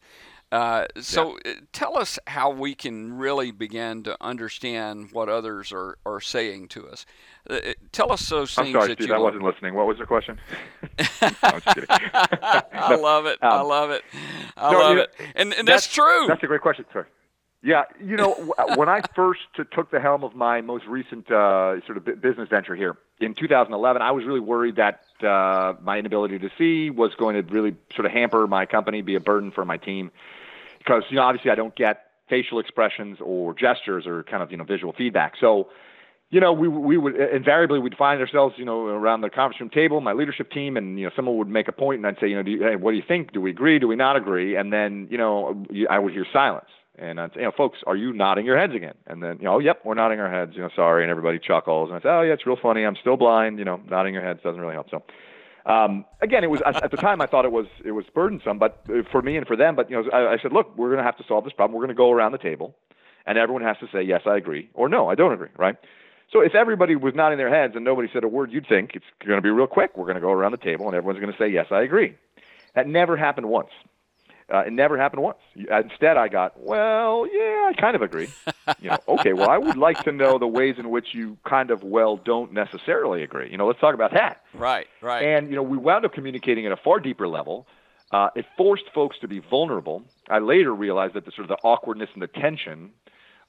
Uh, 0.52 0.86
so 1.00 1.38
yeah. 1.46 1.54
tell 1.72 1.98
us 1.98 2.18
how 2.26 2.50
we 2.50 2.74
can 2.74 3.14
really 3.14 3.52
begin 3.52 4.02
to 4.04 4.18
understand 4.20 5.12
what 5.12 5.30
others 5.30 5.72
are, 5.72 5.98
are 6.06 6.20
saying 6.20 6.68
to 6.68 6.88
us. 6.88 7.06
Uh, 7.48 7.60
tell 7.92 8.12
us 8.12 8.28
those 8.30 8.56
things 8.56 8.70
I'm 8.70 8.74
sorry, 8.74 8.88
that 8.90 8.98
Steve, 8.98 9.10
you. 9.10 9.16
I 9.16 9.20
wasn't 9.20 9.44
listening. 9.44 9.76
What 9.76 9.86
was 9.86 10.00
the 10.00 10.06
question? 10.06 10.40
no, 11.00 11.30
I 11.44 12.96
love 13.00 13.28
it. 13.28 13.38
Um, 13.44 13.52
I 13.52 13.62
love 13.62 13.92
it. 13.92 14.04
I 14.58 14.72
no, 14.72 14.80
love 14.80 14.98
it. 14.98 15.14
And, 15.36 15.54
and 15.54 15.68
that's, 15.68 15.86
that's, 15.86 15.94
true. 15.94 16.26
That's 16.28 16.42
a 16.42 16.48
great 16.48 16.62
question. 16.62 16.86
Sorry. 16.92 17.06
Yeah, 17.62 17.84
you 18.02 18.16
know, 18.16 18.34
when 18.76 18.90
I 18.90 19.02
first 19.16 19.42
took 19.56 19.92
the 19.92 20.00
helm 20.00 20.24
of 20.24 20.34
my 20.34 20.62
most 20.62 20.86
recent 20.88 21.30
uh, 21.30 21.86
sort 21.86 21.98
of 21.98 22.06
business 22.22 22.50
venture 22.50 22.76
here 22.76 22.98
in 23.20 23.36
2011, 23.36 24.02
I 24.02 24.12
was 24.12 24.26
really 24.26 24.40
worried 24.40 24.78
that 24.78 25.02
uh, 25.26 25.74
my 25.82 25.98
inability 25.98 26.40
to 26.40 26.50
see 26.58 26.90
was 26.90 27.12
going 27.16 27.36
to 27.36 27.54
really 27.54 27.76
sort 27.96 28.06
of 28.06 28.12
hamper 28.12 28.48
my 28.48 28.66
company, 28.66 29.02
be 29.02 29.16
a 29.16 29.20
burden 29.20 29.52
for 29.52 29.66
my 29.66 29.78
team, 29.78 30.12
because 30.78 31.04
you 31.10 31.18
know 31.18 31.24
obviously 31.24 31.52
I 31.52 31.56
don't 31.56 31.76
get 31.76 32.06
facial 32.30 32.60
expressions 32.60 33.18
or 33.22 33.54
gestures 33.54 34.06
or 34.08 34.24
kind 34.24 34.42
of 34.42 34.52
you 34.52 34.58
know 34.58 34.64
visual 34.64 34.94
feedback. 34.94 35.34
So 35.40 35.70
you 36.32 36.40
know, 36.40 36.54
we 36.54 36.68
we 36.68 36.98
would 36.98 37.16
invariably 37.16 37.80
we'd 37.80 37.98
find 37.98 38.22
ourselves, 38.22 38.56
you 38.58 38.66
know, 38.66 38.86
around 38.86 39.22
the 39.22 39.30
conference 39.30 39.60
room 39.60 39.72
table, 39.72 40.00
my 40.00 40.14
leadership 40.14 40.52
team, 40.52 40.78
and 40.78 41.00
you 41.00 41.06
know, 41.06 41.12
someone 41.16 41.38
would 41.38 41.48
make 41.48 41.68
a 41.68 41.72
point, 41.72 41.98
and 41.98 42.08
I'd 42.08 42.20
say, 42.20 42.28
you 42.28 42.36
know, 42.36 42.44
do 42.44 42.52
you, 42.52 42.62
hey, 42.62 42.76
what 42.76 42.92
do 42.92 42.98
you 42.98 43.04
think? 43.08 43.34
Do 43.34 43.42
we 43.42 43.50
agree? 43.50 43.80
Do 43.80 43.88
we 43.88 43.96
not 43.96 44.16
agree? 44.16 44.56
And 44.56 44.72
then, 44.72 45.08
you 45.10 45.18
know, 45.18 45.66
I 45.90 45.98
would 45.98 46.14
hear 46.14 46.28
silence, 46.32 46.70
and 47.00 47.20
I'd 47.20 47.34
say, 47.34 47.40
you 47.40 47.46
know, 47.46 47.52
folks, 47.56 47.80
are 47.88 47.96
you 47.96 48.14
nodding 48.14 48.46
your 48.46 48.58
heads 48.58 48.74
again? 48.76 48.96
And 49.08 49.24
then, 49.24 49.38
you 49.40 49.46
know, 49.46 49.56
oh, 49.56 49.60
yep, 49.60 49.82
we're 49.84 49.94
nodding 49.94 50.20
our 50.20 50.30
heads. 50.30 50.52
You 50.56 50.62
know, 50.62 50.70
sorry, 50.76 51.04
and 51.04 51.12
everybody 51.12 51.40
chuckles, 51.40 51.90
and 51.90 51.98
I 51.98 52.02
say, 52.02 52.10
oh 52.10 52.22
yeah, 52.22 52.34
it's 52.34 52.46
real 52.46 52.58
funny. 52.62 52.84
I'm 52.84 52.96
still 52.96 53.18
blind. 53.18 53.60
You 53.60 53.66
know, 53.66 53.82
nodding 53.90 54.14
your 54.14 54.24
heads 54.24 54.42
doesn't 54.44 54.62
really 54.62 54.74
help. 54.74 54.90
So. 54.90 55.04
Um, 55.66 56.06
again, 56.22 56.44
it 56.44 56.50
was 56.50 56.62
at 56.66 56.90
the 56.90 56.98
time 56.98 57.22
I 57.22 57.28
thought 57.28 57.46
it 57.46 57.52
was 57.52 57.68
it 57.84 57.92
was 57.92 58.06
burdensome, 58.16 58.58
but 58.58 58.82
uh, 58.90 59.04
for 59.12 59.22
me 59.22 59.38
and 59.38 59.46
for 59.46 59.56
them. 59.56 59.76
But 59.76 59.90
you 59.90 60.02
know, 60.02 60.10
I, 60.12 60.34
I 60.34 60.38
said, 60.42 60.52
look, 60.52 60.76
we're 60.78 60.88
going 60.88 60.98
to 60.98 61.04
have 61.04 61.18
to 61.18 61.24
solve 61.28 61.44
this 61.44 61.54
problem. 61.54 61.76
We're 61.76 61.86
going 61.86 61.96
to 61.96 62.00
go 62.00 62.12
around 62.12 62.32
the 62.32 62.40
table, 62.40 62.76
and 63.28 63.38
everyone 63.38 63.62
has 63.64 63.78
to 63.80 63.88
say 63.92 64.02
yes, 64.02 64.22
I 64.26 64.38
agree, 64.38 64.70
or 64.74 64.90
no, 64.90 65.10
I 65.10 65.16
don't 65.16 65.34
agree, 65.34 65.50
right? 65.58 65.76
So 66.32 66.42
if 66.42 66.54
everybody 66.54 66.96
was 66.96 67.16
nodding 67.16 67.38
their 67.38 67.54
heads 67.54 67.76
and 67.76 67.84
nobody 67.84 68.08
said 68.14 68.24
a 68.24 68.28
word, 68.28 68.52
you'd 68.52 68.68
think 68.68 68.92
it's 68.94 69.06
going 69.26 69.38
to 69.38 69.42
be 69.42 69.50
real 69.50 69.68
quick. 69.68 69.98
We're 69.98 70.06
going 70.06 70.16
to 70.16 70.22
go 70.22 70.32
around 70.32 70.52
the 70.52 70.58
table 70.58 70.86
and 70.88 70.96
everyone's 70.96 71.20
going 71.20 71.32
to 71.32 71.38
say, 71.38 71.50
yes, 71.50 71.68
I 71.72 71.82
agree. 71.82 72.16
That 72.76 72.88
never 72.88 73.18
happened 73.18 73.50
once. 73.50 73.70
Uh, 74.52 74.60
it 74.60 74.74
never 74.74 74.98
happened 74.98 75.22
once. 75.22 75.38
Instead, 75.56 76.18
I 76.18 76.28
got, 76.28 76.60
well, 76.60 77.28
yeah, 77.32 77.70
I 77.70 77.74
kind 77.80 77.96
of 77.96 78.02
agree. 78.02 78.30
you 78.82 78.90
know, 78.90 78.98
okay, 79.08 79.34
well, 79.34 79.50
I 79.50 79.58
would 79.58 79.78
like 79.78 80.04
to 80.04 80.12
know 80.12 80.40
the 80.40 80.48
ways 80.48 80.76
in 80.78 80.90
which 80.90 81.14
you 81.14 81.38
kind 81.48 81.72
of, 81.72 81.84
well, 81.84 82.18
don't 82.18 82.52
necessarily 82.54 83.24
agree. 83.24 83.50
You 83.52 83.58
know, 83.58 83.68
let's 83.68 83.80
talk 83.80 83.94
about 83.94 84.14
that. 84.14 84.42
Right, 84.54 84.88
right. 85.02 85.24
And, 85.24 85.50
you 85.50 85.56
know, 85.56 85.64
we 85.64 85.78
wound 85.78 86.06
up 86.06 86.14
communicating 86.14 86.66
at 86.66 86.72
a 86.72 86.78
far 86.78 87.00
deeper 87.00 87.28
level. 87.28 87.68
Uh, 88.12 88.30
it 88.36 88.46
forced 88.58 88.86
folks 88.94 89.20
to 89.20 89.28
be 89.28 89.40
vulnerable. 89.40 90.04
I 90.30 90.40
later 90.40 90.74
realized 90.74 91.14
that 91.14 91.26
the 91.26 91.32
sort 91.32 91.44
of 91.44 91.50
the 91.50 91.58
awkwardness 91.64 92.10
and 92.14 92.24
the 92.24 92.28
tension 92.28 92.92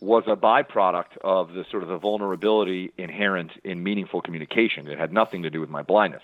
was 0.01 0.25
a 0.27 0.37
byproduct 0.37 1.19
of 1.23 1.53
the 1.53 1.65
sort 1.71 1.83
of 1.83 1.89
the 1.89 1.99
vulnerability 1.99 2.93
inherent 2.97 3.53
in 3.65 3.83
meaningful 3.83 4.21
communication. 4.23 4.89
It 4.89 4.99
had 4.99 5.13
nothing 5.13 5.43
to 5.43 5.51
do 5.51 5.61
with 5.61 5.71
my 5.71 5.83
blindness. 5.83 6.23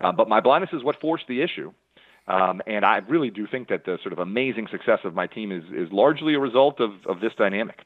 Uh, 0.00 0.12
but 0.12 0.28
my 0.28 0.40
blindness 0.40 0.72
is 0.72 0.84
what 0.84 1.00
forced 1.00 1.26
the 1.26 1.40
issue. 1.42 1.72
Um, 2.28 2.60
and 2.66 2.84
I 2.84 2.98
really 3.08 3.30
do 3.30 3.46
think 3.46 3.68
that 3.68 3.84
the 3.84 3.98
sort 4.02 4.12
of 4.12 4.18
amazing 4.18 4.66
success 4.70 5.00
of 5.04 5.14
my 5.14 5.26
team 5.26 5.52
is, 5.52 5.64
is 5.72 5.92
largely 5.92 6.34
a 6.34 6.40
result 6.40 6.80
of, 6.80 6.90
of 7.06 7.20
this 7.20 7.32
dynamic. 7.38 7.84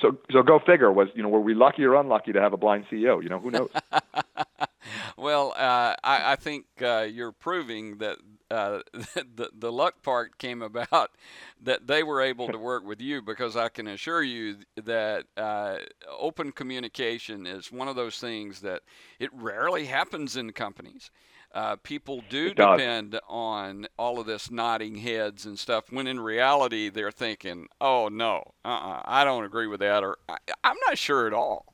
So, 0.00 0.18
so 0.30 0.42
go 0.42 0.58
figure. 0.58 0.90
Was 0.90 1.08
you 1.14 1.22
know 1.22 1.28
were 1.28 1.40
we 1.40 1.54
lucky 1.54 1.84
or 1.84 1.94
unlucky 1.94 2.32
to 2.32 2.40
have 2.40 2.52
a 2.52 2.56
blind 2.56 2.86
CEO? 2.90 3.22
You 3.22 3.28
know 3.28 3.38
who 3.38 3.50
knows. 3.50 3.70
well, 5.16 5.52
uh, 5.56 5.94
I, 6.02 6.32
I, 6.32 6.36
think 6.36 6.64
uh, 6.80 7.06
you're 7.10 7.32
proving 7.32 7.98
that 7.98 8.16
uh, 8.50 8.80
the 9.14 9.50
the 9.56 9.70
luck 9.70 10.02
part 10.02 10.38
came 10.38 10.62
about 10.62 11.10
that 11.62 11.86
they 11.86 12.02
were 12.02 12.20
able 12.20 12.48
to 12.48 12.58
work 12.58 12.84
with 12.84 13.00
you 13.00 13.22
because 13.22 13.56
I 13.56 13.68
can 13.68 13.86
assure 13.86 14.22
you 14.22 14.56
that 14.82 15.26
uh, 15.36 15.76
open 16.18 16.52
communication 16.52 17.46
is 17.46 17.70
one 17.70 17.88
of 17.88 17.94
those 17.94 18.18
things 18.18 18.60
that 18.60 18.82
it 19.18 19.30
rarely 19.32 19.86
happens 19.86 20.36
in 20.36 20.52
companies 20.52 21.10
uh, 21.54 21.76
people 21.76 22.22
do 22.28 22.54
depend 22.54 23.20
on 23.28 23.86
all 23.98 24.18
of 24.18 24.26
this 24.26 24.50
nodding 24.50 24.96
heads 24.96 25.44
and 25.44 25.58
stuff 25.58 25.84
when 25.90 26.06
in 26.06 26.18
reality 26.18 26.88
they're 26.88 27.10
thinking 27.10 27.66
oh 27.80 28.08
no 28.08 28.42
uh-uh, 28.64 29.02
i 29.04 29.24
don't 29.24 29.44
agree 29.44 29.66
with 29.66 29.80
that 29.80 30.02
or 30.02 30.16
I, 30.28 30.36
am 30.64 30.76
not 30.86 30.98
sure 30.98 31.26
at 31.26 31.32
all. 31.32 31.66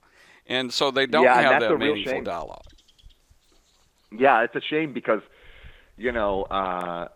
And 0.46 0.72
so 0.72 0.90
they 0.90 1.06
don't 1.06 1.24
yeah, 1.24 1.40
have 1.42 1.60
that 1.60 1.78
meaningful 1.78 2.22
dialogue. 2.22 2.64
Yeah 4.10 4.42
it's 4.42 4.56
a 4.56 4.60
shame 4.60 4.92
because 4.92 5.20
you 5.96 6.10
know 6.10 6.44
uh, 6.44 7.08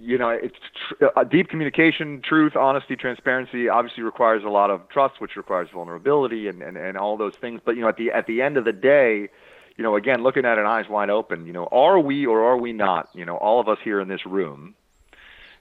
you 0.00 0.16
know 0.16 0.28
it's 0.28 0.54
tr- 0.98 1.06
uh, 1.16 1.24
deep 1.24 1.48
communication 1.48 2.22
truth 2.22 2.54
honesty 2.54 2.94
transparency 2.94 3.68
obviously 3.68 4.04
requires 4.04 4.44
a 4.44 4.48
lot 4.48 4.70
of 4.70 4.88
trust 4.88 5.20
which 5.20 5.34
requires 5.36 5.68
vulnerability 5.72 6.46
and, 6.46 6.62
and, 6.62 6.76
and 6.76 6.96
all 6.96 7.16
those 7.16 7.34
things. 7.34 7.60
But 7.64 7.74
you 7.74 7.82
know 7.82 7.88
at 7.88 7.96
the 7.96 8.12
at 8.12 8.26
the 8.26 8.40
end 8.40 8.56
of 8.56 8.64
the 8.64 8.72
day 8.72 9.30
you 9.76 9.82
know, 9.82 9.96
again, 9.96 10.22
looking 10.22 10.44
at 10.44 10.58
it 10.58 10.64
eyes 10.64 10.88
wide 10.88 11.10
open, 11.10 11.46
you 11.46 11.52
know, 11.52 11.68
are 11.72 11.98
we 11.98 12.26
or 12.26 12.44
are 12.44 12.56
we 12.56 12.72
not, 12.72 13.08
you 13.12 13.24
know, 13.24 13.36
all 13.36 13.60
of 13.60 13.68
us 13.68 13.78
here 13.82 14.00
in 14.00 14.08
this 14.08 14.24
room, 14.24 14.74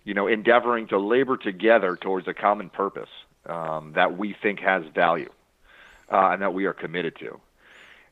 you 0.03 0.13
know, 0.13 0.27
endeavoring 0.27 0.87
to 0.87 0.99
labor 0.99 1.37
together 1.37 1.95
towards 1.95 2.27
a 2.27 2.33
common 2.33 2.69
purpose 2.69 3.09
um, 3.45 3.93
that 3.95 4.17
we 4.17 4.35
think 4.41 4.59
has 4.59 4.83
value 4.93 5.29
uh, 6.11 6.29
and 6.31 6.41
that 6.41 6.53
we 6.53 6.65
are 6.65 6.73
committed 6.73 7.15
to. 7.19 7.39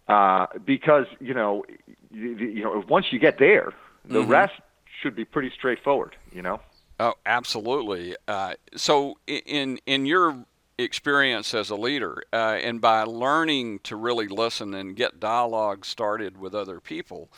Uh, 0.07 0.47
because 0.65 1.05
you 1.19 1.33
know, 1.33 1.63
you, 2.09 2.35
you 2.35 2.63
know, 2.63 2.83
once 2.89 3.07
you 3.11 3.19
get 3.19 3.37
there, 3.37 3.73
the 4.05 4.19
mm-hmm. 4.19 4.31
rest 4.31 4.53
should 5.01 5.15
be 5.15 5.23
pretty 5.23 5.51
straightforward. 5.55 6.15
You 6.33 6.41
know. 6.41 6.59
Oh, 6.99 7.13
absolutely. 7.25 8.15
Uh, 8.27 8.55
so, 8.75 9.17
in 9.27 9.79
in 9.85 10.05
your 10.05 10.45
experience 10.77 11.53
as 11.53 11.69
a 11.69 11.75
leader, 11.75 12.23
uh, 12.33 12.57
and 12.61 12.81
by 12.81 13.03
learning 13.03 13.79
to 13.79 13.95
really 13.95 14.27
listen 14.27 14.73
and 14.73 14.95
get 14.95 15.19
dialogue 15.19 15.85
started 15.85 16.37
with 16.37 16.55
other 16.55 16.79
people. 16.79 17.29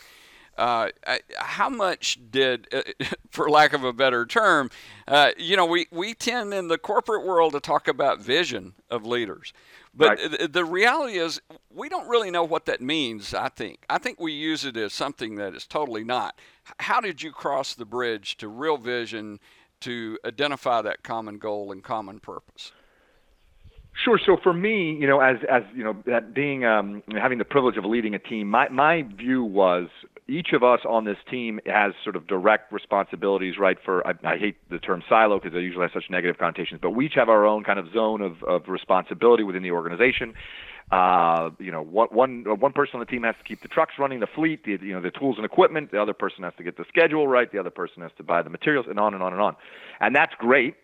Uh, 0.55 0.89
how 1.39 1.67
much 1.67 2.19
did, 2.29 2.67
uh, 2.71 2.81
for 3.31 3.49
lack 3.49 3.73
of 3.73 3.83
a 3.83 3.91
better 3.91 4.25
term, 4.25 4.69
uh, 5.07 5.31
you 5.37 5.57
know, 5.57 5.65
we, 5.65 5.87
we 5.91 6.13
tend 6.13 6.53
in 6.53 6.67
the 6.67 6.77
corporate 6.77 7.25
world 7.25 7.53
to 7.53 7.59
talk 7.59 7.87
about 7.87 8.21
vision 8.21 8.73
of 8.89 9.05
leaders. 9.05 9.51
But 9.95 10.19
right. 10.19 10.53
the 10.53 10.65
reality 10.65 11.17
is, 11.17 11.39
we 11.71 11.89
don't 11.89 12.07
really 12.07 12.31
know 12.31 12.43
what 12.43 12.65
that 12.65 12.81
means, 12.81 13.33
I 13.33 13.49
think. 13.49 13.85
I 13.89 13.99
think 13.99 14.19
we 14.19 14.31
use 14.31 14.65
it 14.65 14.77
as 14.77 14.93
something 14.93 15.35
that 15.35 15.55
is 15.55 15.67
totally 15.67 16.03
not. 16.03 16.39
How 16.79 16.99
did 16.99 17.21
you 17.21 17.31
cross 17.31 17.73
the 17.73 17.85
bridge 17.85 18.37
to 18.37 18.47
real 18.47 18.77
vision 18.77 19.39
to 19.81 20.17
identify 20.25 20.81
that 20.81 21.03
common 21.03 21.37
goal 21.37 21.71
and 21.71 21.83
common 21.83 22.19
purpose? 22.19 22.71
Sure. 23.93 24.19
So 24.25 24.37
for 24.41 24.53
me, 24.53 24.97
you 24.99 25.07
know, 25.07 25.19
as 25.19 25.37
as 25.49 25.61
you 25.75 25.83
know, 25.83 25.95
that 26.07 26.33
being 26.33 26.65
um, 26.65 27.03
having 27.11 27.37
the 27.37 27.45
privilege 27.45 27.77
of 27.77 27.85
leading 27.85 28.15
a 28.15 28.19
team, 28.19 28.49
my 28.49 28.67
my 28.69 29.03
view 29.15 29.43
was 29.43 29.87
each 30.27 30.53
of 30.53 30.63
us 30.63 30.79
on 30.87 31.05
this 31.05 31.17
team 31.29 31.59
has 31.67 31.93
sort 32.03 32.15
of 32.15 32.25
direct 32.27 32.71
responsibilities, 32.71 33.55
right? 33.59 33.77
For 33.83 34.05
I, 34.07 34.13
I 34.23 34.37
hate 34.37 34.57
the 34.69 34.79
term 34.79 35.03
silo 35.07 35.39
because 35.39 35.55
it 35.55 35.61
usually 35.61 35.83
has 35.83 35.91
such 35.93 36.09
negative 36.09 36.37
connotations, 36.39 36.79
but 36.81 36.91
we 36.91 37.05
each 37.05 37.13
have 37.15 37.29
our 37.29 37.45
own 37.45 37.63
kind 37.63 37.77
of 37.77 37.91
zone 37.93 38.21
of 38.21 38.41
of 38.43 38.67
responsibility 38.67 39.43
within 39.43 39.61
the 39.61 39.71
organization. 39.71 40.33
Uh, 40.91 41.51
you 41.59 41.71
know, 41.71 41.83
one 41.83 42.07
one 42.09 42.45
one 42.59 42.73
person 42.73 42.95
on 42.95 42.99
the 42.99 43.05
team 43.05 43.23
has 43.23 43.35
to 43.37 43.43
keep 43.43 43.61
the 43.61 43.67
trucks 43.67 43.93
running, 43.99 44.19
the 44.19 44.27
fleet, 44.27 44.63
the 44.63 44.79
you 44.81 44.93
know 44.93 45.01
the 45.01 45.11
tools 45.11 45.35
and 45.37 45.45
equipment. 45.45 45.91
The 45.91 46.01
other 46.01 46.13
person 46.13 46.43
has 46.43 46.53
to 46.57 46.63
get 46.63 46.77
the 46.77 46.85
schedule 46.89 47.27
right. 47.27 47.51
The 47.51 47.59
other 47.59 47.69
person 47.69 48.01
has 48.01 48.11
to 48.17 48.23
buy 48.23 48.41
the 48.41 48.49
materials, 48.49 48.87
and 48.89 48.99
on 48.99 49.13
and 49.13 49.21
on 49.21 49.33
and 49.33 49.41
on. 49.41 49.55
And 49.99 50.15
that's 50.15 50.33
great. 50.39 50.75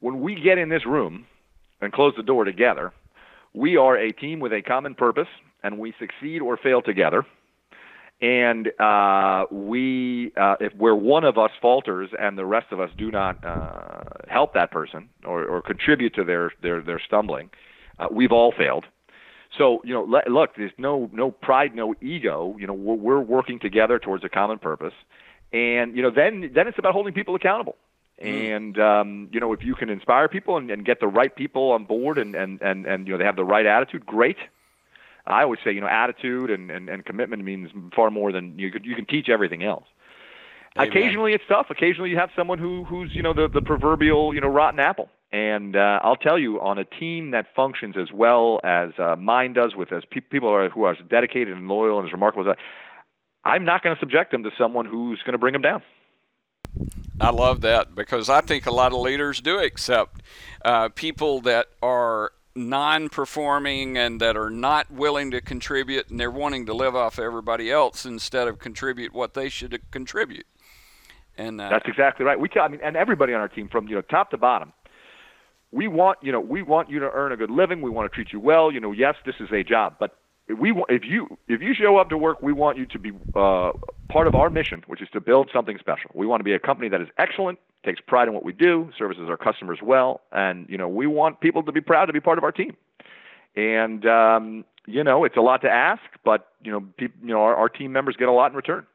When 0.00 0.20
we 0.20 0.38
get 0.38 0.58
in 0.58 0.68
this 0.68 0.84
room 0.84 1.26
and 1.80 1.92
close 1.92 2.14
the 2.16 2.22
door 2.22 2.44
together. 2.44 2.92
We 3.54 3.76
are 3.76 3.96
a 3.96 4.12
team 4.12 4.40
with 4.40 4.52
a 4.52 4.62
common 4.62 4.94
purpose, 4.94 5.28
and 5.62 5.78
we 5.78 5.94
succeed 5.98 6.40
or 6.40 6.56
fail 6.56 6.82
together. 6.82 7.24
And 8.20 8.68
uh, 8.80 9.44
we, 9.50 10.32
uh, 10.40 10.56
if 10.58 10.74
where 10.74 10.94
one 10.94 11.24
of 11.24 11.36
us 11.36 11.50
falters 11.60 12.08
and 12.18 12.38
the 12.38 12.46
rest 12.46 12.68
of 12.70 12.80
us 12.80 12.88
do 12.96 13.10
not 13.10 13.44
uh, 13.44 14.04
help 14.28 14.54
that 14.54 14.70
person 14.70 15.10
or, 15.24 15.44
or 15.44 15.60
contribute 15.60 16.14
to 16.14 16.24
their 16.24 16.52
their 16.62 16.80
their 16.82 17.00
stumbling, 17.06 17.50
uh, 17.98 18.06
we've 18.10 18.32
all 18.32 18.54
failed. 18.56 18.86
So 19.58 19.80
you 19.84 19.92
know, 19.92 20.04
let, 20.04 20.30
look, 20.30 20.50
there's 20.56 20.72
no 20.78 21.10
no 21.12 21.30
pride, 21.30 21.74
no 21.74 21.94
ego. 22.00 22.56
You 22.58 22.66
know, 22.66 22.72
we're, 22.72 22.94
we're 22.94 23.20
working 23.20 23.58
together 23.58 23.98
towards 23.98 24.24
a 24.24 24.30
common 24.30 24.58
purpose, 24.58 24.94
and 25.52 25.94
you 25.94 26.02
know, 26.02 26.10
then 26.14 26.50
then 26.54 26.68
it's 26.68 26.78
about 26.78 26.94
holding 26.94 27.12
people 27.12 27.34
accountable. 27.34 27.76
Mm. 28.22 28.56
And 28.56 28.78
um, 28.80 29.28
you 29.32 29.40
know, 29.40 29.52
if 29.52 29.62
you 29.62 29.74
can 29.74 29.90
inspire 29.90 30.28
people 30.28 30.56
and, 30.56 30.70
and 30.70 30.84
get 30.84 31.00
the 31.00 31.08
right 31.08 31.34
people 31.34 31.72
on 31.72 31.84
board, 31.84 32.18
and, 32.18 32.34
and 32.34 32.60
and 32.62 32.86
and 32.86 33.06
you 33.06 33.12
know 33.12 33.18
they 33.18 33.24
have 33.24 33.36
the 33.36 33.44
right 33.44 33.66
attitude, 33.66 34.06
great. 34.06 34.38
I 35.26 35.42
always 35.42 35.58
say, 35.64 35.72
you 35.72 35.80
know, 35.80 35.88
attitude 35.88 36.50
and, 36.50 36.70
and, 36.70 36.88
and 36.88 37.04
commitment 37.04 37.42
means 37.42 37.70
far 37.94 38.10
more 38.12 38.30
than 38.30 38.56
you 38.58 38.70
could, 38.70 38.86
you 38.86 38.94
can 38.94 39.06
teach 39.06 39.28
everything 39.28 39.64
else. 39.64 39.84
Amen. 40.76 40.88
Occasionally 40.88 41.32
it's 41.32 41.42
tough. 41.48 41.66
Occasionally 41.68 42.10
you 42.10 42.16
have 42.16 42.30
someone 42.36 42.58
who 42.58 42.84
who's 42.84 43.10
you 43.14 43.22
know 43.22 43.32
the 43.32 43.48
the 43.48 43.62
proverbial 43.62 44.34
you 44.34 44.40
know 44.40 44.48
rotten 44.48 44.78
apple. 44.78 45.08
And 45.32 45.74
uh, 45.74 45.98
I'll 46.02 46.16
tell 46.16 46.38
you, 46.38 46.60
on 46.60 46.78
a 46.78 46.84
team 46.84 47.32
that 47.32 47.46
functions 47.54 47.96
as 48.00 48.12
well 48.12 48.60
as 48.62 48.90
uh, 48.96 49.16
mine 49.16 49.54
does, 49.54 49.74
with 49.74 49.92
as 49.92 50.04
pe- 50.08 50.20
people 50.20 50.48
are, 50.48 50.68
who 50.68 50.84
are 50.84 50.92
as 50.92 50.98
dedicated 51.10 51.56
and 51.56 51.66
loyal 51.66 51.98
and 51.98 52.06
as 52.06 52.12
remarkable 52.12 52.48
as 52.48 52.56
I, 53.44 53.50
I'm 53.50 53.64
not 53.64 53.82
going 53.82 53.94
to 53.96 54.00
subject 54.00 54.30
them 54.30 54.44
to 54.44 54.50
someone 54.56 54.86
who's 54.86 55.20
going 55.22 55.32
to 55.32 55.38
bring 55.38 55.52
them 55.52 55.62
down. 55.62 55.82
I 57.18 57.30
love 57.30 57.62
that 57.62 57.94
because 57.94 58.28
I 58.28 58.40
think 58.42 58.66
a 58.66 58.70
lot 58.70 58.92
of 58.92 58.98
leaders 58.98 59.40
do 59.40 59.58
accept 59.58 60.22
uh, 60.64 60.90
people 60.90 61.40
that 61.42 61.68
are 61.82 62.32
non 62.54 63.08
performing 63.08 63.96
and 63.96 64.20
that 64.20 64.36
are 64.36 64.50
not 64.50 64.90
willing 64.90 65.30
to 65.30 65.40
contribute 65.40 66.10
and 66.10 66.18
they're 66.18 66.30
wanting 66.30 66.66
to 66.66 66.74
live 66.74 66.94
off 66.94 67.18
everybody 67.18 67.70
else 67.70 68.04
instead 68.04 68.48
of 68.48 68.58
contribute 68.58 69.14
what 69.14 69.34
they 69.34 69.48
should 69.48 69.80
contribute. 69.90 70.46
And 71.38 71.60
uh, 71.60 71.68
that's 71.68 71.86
exactly 71.86 72.24
right. 72.24 72.38
We, 72.38 72.48
I 72.60 72.68
mean, 72.68 72.80
and 72.82 72.96
everybody 72.96 73.34
on 73.34 73.40
our 73.40 73.48
team, 73.48 73.68
from 73.68 73.88
you 73.88 73.94
know 73.96 74.00
top 74.02 74.30
to 74.30 74.38
bottom, 74.38 74.72
we 75.70 75.86
want 75.86 76.18
you 76.22 76.32
know 76.32 76.40
we 76.40 76.62
want 76.62 76.88
you 76.88 76.98
to 77.00 77.10
earn 77.10 77.32
a 77.32 77.36
good 77.36 77.50
living. 77.50 77.82
We 77.82 77.90
want 77.90 78.10
to 78.10 78.14
treat 78.14 78.32
you 78.32 78.40
well. 78.40 78.72
You 78.72 78.80
know, 78.80 78.92
yes, 78.92 79.16
this 79.26 79.34
is 79.40 79.48
a 79.52 79.62
job, 79.62 79.96
but 80.00 80.16
if 80.48 80.58
we 80.58 80.72
if 80.88 81.04
you 81.04 81.38
if 81.48 81.60
you 81.60 81.74
show 81.74 81.96
up 81.96 82.08
to 82.10 82.18
work, 82.18 82.40
we 82.40 82.52
want 82.52 82.78
you 82.78 82.86
to 82.86 82.98
be 82.98 83.12
uh, 83.34 83.72
part 84.08 84.26
of 84.26 84.34
our 84.34 84.48
mission, 84.48 84.84
which 84.86 85.02
is 85.02 85.08
to 85.12 85.20
build 85.20 85.50
something 85.52 85.76
special. 85.78 86.10
We 86.14 86.26
want 86.26 86.40
to 86.40 86.44
be 86.44 86.52
a 86.52 86.58
company 86.58 86.88
that 86.88 87.00
is 87.00 87.08
excellent, 87.18 87.58
takes 87.84 88.00
pride 88.00 88.28
in 88.28 88.34
what 88.34 88.44
we 88.44 88.52
do, 88.52 88.90
services 88.96 89.28
our 89.28 89.36
customers 89.36 89.80
well, 89.82 90.20
and 90.30 90.68
you 90.68 90.78
know 90.78 90.88
we 90.88 91.06
want 91.06 91.40
people 91.40 91.62
to 91.64 91.72
be 91.72 91.80
proud 91.80 92.06
to 92.06 92.12
be 92.12 92.20
part 92.20 92.38
of 92.38 92.44
our 92.44 92.52
team. 92.52 92.76
And 93.56 94.06
um, 94.06 94.64
you 94.86 95.02
know 95.02 95.24
it's 95.24 95.36
a 95.36 95.40
lot 95.40 95.62
to 95.62 95.70
ask, 95.70 96.02
but 96.24 96.48
you 96.62 96.70
know 96.70 96.84
you 96.98 97.10
know 97.22 97.40
our, 97.40 97.56
our 97.56 97.68
team 97.68 97.92
members 97.92 98.16
get 98.16 98.28
a 98.28 98.32
lot 98.32 98.52
in 98.52 98.56
return. 98.56 98.86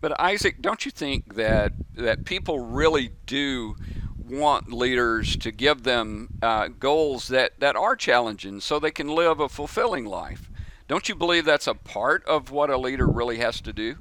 But 0.00 0.20
Isaac, 0.20 0.60
don't 0.60 0.84
you 0.84 0.90
think 0.90 1.36
that 1.36 1.72
that 1.94 2.24
people 2.24 2.58
really 2.58 3.10
do 3.26 3.76
want 4.18 4.72
leaders 4.72 5.36
to 5.36 5.52
give 5.52 5.84
them 5.84 6.30
uh, 6.42 6.68
goals 6.68 7.28
that, 7.28 7.60
that 7.60 7.76
are 7.76 7.94
challenging 7.94 8.58
so 8.58 8.78
they 8.78 8.90
can 8.90 9.06
live 9.06 9.38
a 9.38 9.48
fulfilling 9.48 10.06
life? 10.06 10.50
Don't 10.86 11.08
you 11.08 11.14
believe 11.14 11.44
that's 11.44 11.66
a 11.66 11.74
part 11.74 12.24
of 12.26 12.50
what 12.50 12.70
a 12.70 12.76
leader 12.76 13.06
really 13.06 13.38
has 13.38 13.60
to 13.62 13.72
do? 13.72 13.96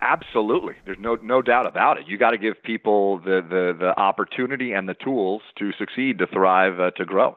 Absolutely. 0.00 0.74
There's 0.84 0.98
no 0.98 1.14
no 1.22 1.42
doubt 1.42 1.66
about 1.66 1.98
it. 1.98 2.08
You 2.08 2.18
got 2.18 2.30
to 2.30 2.38
give 2.38 2.60
people 2.62 3.18
the, 3.18 3.40
the 3.48 3.76
the 3.78 3.98
opportunity 3.98 4.72
and 4.72 4.88
the 4.88 4.94
tools 4.94 5.42
to 5.58 5.72
succeed, 5.78 6.18
to 6.18 6.26
thrive, 6.26 6.80
uh, 6.80 6.90
to 6.92 7.04
grow. 7.04 7.36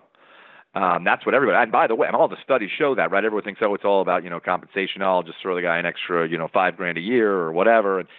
Um, 0.73 1.03
that's 1.03 1.25
what 1.25 1.35
everybody. 1.35 1.61
And 1.61 1.71
by 1.71 1.87
the 1.87 1.95
way, 1.95 2.07
and 2.07 2.15
all 2.15 2.27
the 2.27 2.41
studies 2.43 2.71
show 2.75 2.95
that, 2.95 3.11
right? 3.11 3.23
Everyone 3.23 3.43
thinks, 3.43 3.61
oh, 3.63 3.75
it's 3.75 3.85
all 3.85 4.01
about 4.01 4.23
you 4.23 4.31
know 4.31 4.39
compensation. 4.39 5.03
Oh, 5.03 5.17
I'll 5.17 5.23
just 5.23 5.37
throw 5.41 5.55
the 5.55 5.61
guy 5.61 5.77
an 5.77 5.85
extra 5.85 6.27
you 6.27 6.37
know 6.39 6.47
five 6.51 6.75
grand 6.75 6.97
a 6.97 7.01
year 7.01 7.31
or 7.31 7.51
whatever. 7.51 7.99
And 7.99 8.09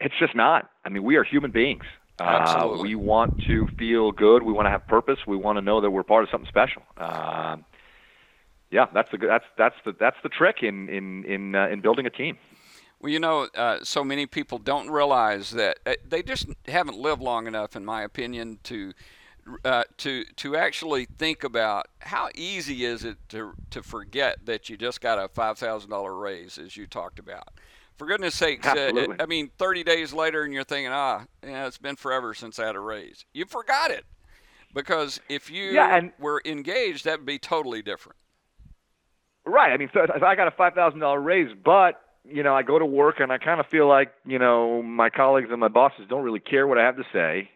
it's 0.00 0.14
just 0.20 0.36
not. 0.36 0.70
I 0.84 0.90
mean, 0.90 1.02
we 1.02 1.16
are 1.16 1.24
human 1.24 1.50
beings. 1.50 1.84
Uh, 2.20 2.76
we 2.80 2.94
want 2.94 3.40
to 3.46 3.68
feel 3.78 4.12
good. 4.12 4.42
We 4.42 4.52
want 4.52 4.66
to 4.66 4.70
have 4.70 4.86
purpose. 4.86 5.18
We 5.26 5.36
want 5.36 5.56
to 5.56 5.62
know 5.62 5.80
that 5.80 5.90
we're 5.90 6.02
part 6.02 6.24
of 6.24 6.30
something 6.30 6.48
special. 6.48 6.82
Uh, 6.96 7.56
yeah, 8.70 8.86
that's 8.92 9.10
the 9.10 9.18
that's 9.18 9.44
that's 9.56 9.76
the 9.84 9.94
that's 9.98 10.16
the 10.22 10.28
trick 10.28 10.62
in 10.62 10.88
in 10.88 11.24
in 11.24 11.54
uh, 11.54 11.68
in 11.68 11.80
building 11.80 12.06
a 12.06 12.10
team. 12.10 12.38
Well, 13.00 13.12
you 13.12 13.20
know, 13.20 13.48
uh, 13.54 13.78
so 13.84 14.02
many 14.02 14.26
people 14.26 14.58
don't 14.58 14.90
realize 14.90 15.50
that 15.52 15.78
uh, 15.86 15.94
they 16.06 16.22
just 16.22 16.48
haven't 16.66 16.98
lived 16.98 17.22
long 17.22 17.46
enough, 17.46 17.76
in 17.76 17.84
my 17.84 18.02
opinion, 18.02 18.58
to 18.64 18.92
uh, 19.64 19.84
to 19.98 20.24
to 20.36 20.56
actually 20.56 21.06
think 21.06 21.44
about 21.44 21.86
how 22.00 22.28
easy 22.34 22.84
is 22.84 23.04
it 23.04 23.16
to 23.30 23.52
to 23.70 23.82
forget 23.82 24.44
that 24.44 24.68
you 24.68 24.76
just 24.76 25.00
got 25.00 25.18
a 25.18 25.28
five 25.28 25.58
thousand 25.58 25.90
dollar 25.90 26.14
raise, 26.14 26.58
as 26.58 26.76
you 26.76 26.86
talked 26.86 27.18
about. 27.18 27.48
For 27.96 28.06
goodness 28.06 28.36
sakes, 28.36 28.64
uh, 28.64 29.06
I 29.18 29.26
mean, 29.26 29.50
30 29.58 29.82
days 29.82 30.12
later, 30.12 30.44
and 30.44 30.54
you're 30.54 30.62
thinking, 30.62 30.92
ah, 30.92 31.24
yeah, 31.42 31.66
it's 31.66 31.78
been 31.78 31.96
forever 31.96 32.32
since 32.32 32.60
I 32.60 32.66
had 32.66 32.76
a 32.76 32.80
raise. 32.80 33.24
You 33.32 33.44
forgot 33.44 33.90
it 33.90 34.04
because 34.72 35.20
if 35.28 35.50
you 35.50 35.64
yeah, 35.72 35.96
and, 35.96 36.12
were 36.16 36.40
engaged, 36.44 37.04
that 37.06 37.18
would 37.18 37.26
be 37.26 37.40
totally 37.40 37.82
different. 37.82 38.16
Right. 39.44 39.72
I 39.72 39.76
mean, 39.76 39.90
so 39.92 40.02
if 40.02 40.22
I 40.22 40.34
got 40.34 40.48
a 40.48 40.52
five 40.52 40.74
thousand 40.74 41.00
dollar 41.00 41.20
raise, 41.20 41.54
but 41.64 42.00
you 42.24 42.42
know, 42.42 42.54
I 42.54 42.62
go 42.62 42.78
to 42.78 42.86
work 42.86 43.20
and 43.20 43.32
I 43.32 43.38
kind 43.38 43.60
of 43.60 43.66
feel 43.66 43.88
like 43.88 44.12
you 44.26 44.38
know 44.38 44.82
my 44.82 45.10
colleagues 45.10 45.48
and 45.50 45.60
my 45.60 45.68
bosses 45.68 46.06
don't 46.08 46.22
really 46.22 46.40
care 46.40 46.66
what 46.66 46.78
I 46.78 46.84
have 46.84 46.96
to 46.96 47.04
say, 47.12 47.48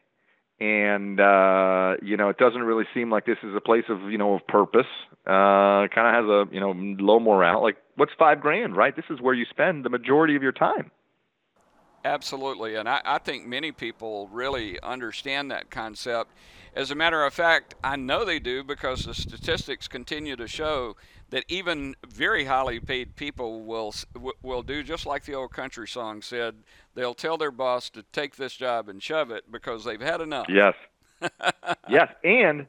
and 0.61 1.21
uh, 1.21 1.95
you 2.03 2.17
know, 2.17 2.29
it 2.29 2.39
doesn't 2.39 2.63
really 2.63 2.85
seem 2.95 3.11
like 3.11 3.27
this 3.27 3.39
is 3.43 3.55
a 3.55 3.61
place 3.61 3.85
of 3.89 4.11
you 4.11 4.19
know 4.19 4.35
of 4.35 4.47
purpose. 4.47 4.87
Uh, 5.27 5.89
kind 5.95 6.09
of 6.09 6.15
has 6.15 6.25
a 6.25 6.55
you 6.55 6.61
know 6.61 6.73
low 7.03 7.21
morale. 7.21 7.63
Like, 7.63 7.77
what's 7.97 8.13
five 8.19 8.41
grand, 8.41 8.77
right? 8.77 8.95
This 8.95 9.05
is 9.11 9.21
where 9.21 9.35
you 9.35 9.45
spend 9.51 9.85
the 9.85 9.91
majority 9.91 10.37
of 10.37 10.43
your 10.43 10.53
time. 10.53 10.91
Absolutely, 12.05 12.75
and 12.75 12.89
I, 12.89 13.01
I 13.05 13.19
think 13.19 13.47
many 13.47 13.73
people 13.73 14.29
really 14.29 14.81
understand 14.83 15.51
that 15.51 15.71
concept. 15.71 16.31
As 16.75 16.91
a 16.91 16.95
matter 16.95 17.25
of 17.25 17.35
fact, 17.35 17.75
I 17.85 17.97
know 17.97 18.25
they 18.25 18.39
do 18.39 18.65
because 18.65 19.05
the 19.05 19.15
statistics 19.15 19.89
continue 19.89 20.37
to 20.37 20.49
show 20.49 20.97
that 21.33 21.45
even 21.49 21.97
very 22.07 22.45
highly 22.45 22.79
paid 22.79 23.17
people 23.17 23.63
will 23.63 23.95
will 24.43 24.63
do 24.63 24.83
just 24.83 25.07
like 25.07 25.25
the 25.25 25.35
old 25.35 25.51
country 25.51 25.89
song 25.89 26.23
said. 26.23 26.57
They'll 26.95 27.15
tell 27.15 27.39
their 27.39 27.51
boss 27.51 27.89
to 27.91 28.05
take 28.13 28.37
this 28.37 28.53
job 28.53 28.89
and 28.89 29.03
shove 29.03 29.31
it 29.31 29.51
because 29.51 29.85
they've 29.85 30.01
had 30.01 30.21
enough. 30.21 30.47
Yes. 30.49 30.75
yes, 31.89 32.09
and 32.23 32.67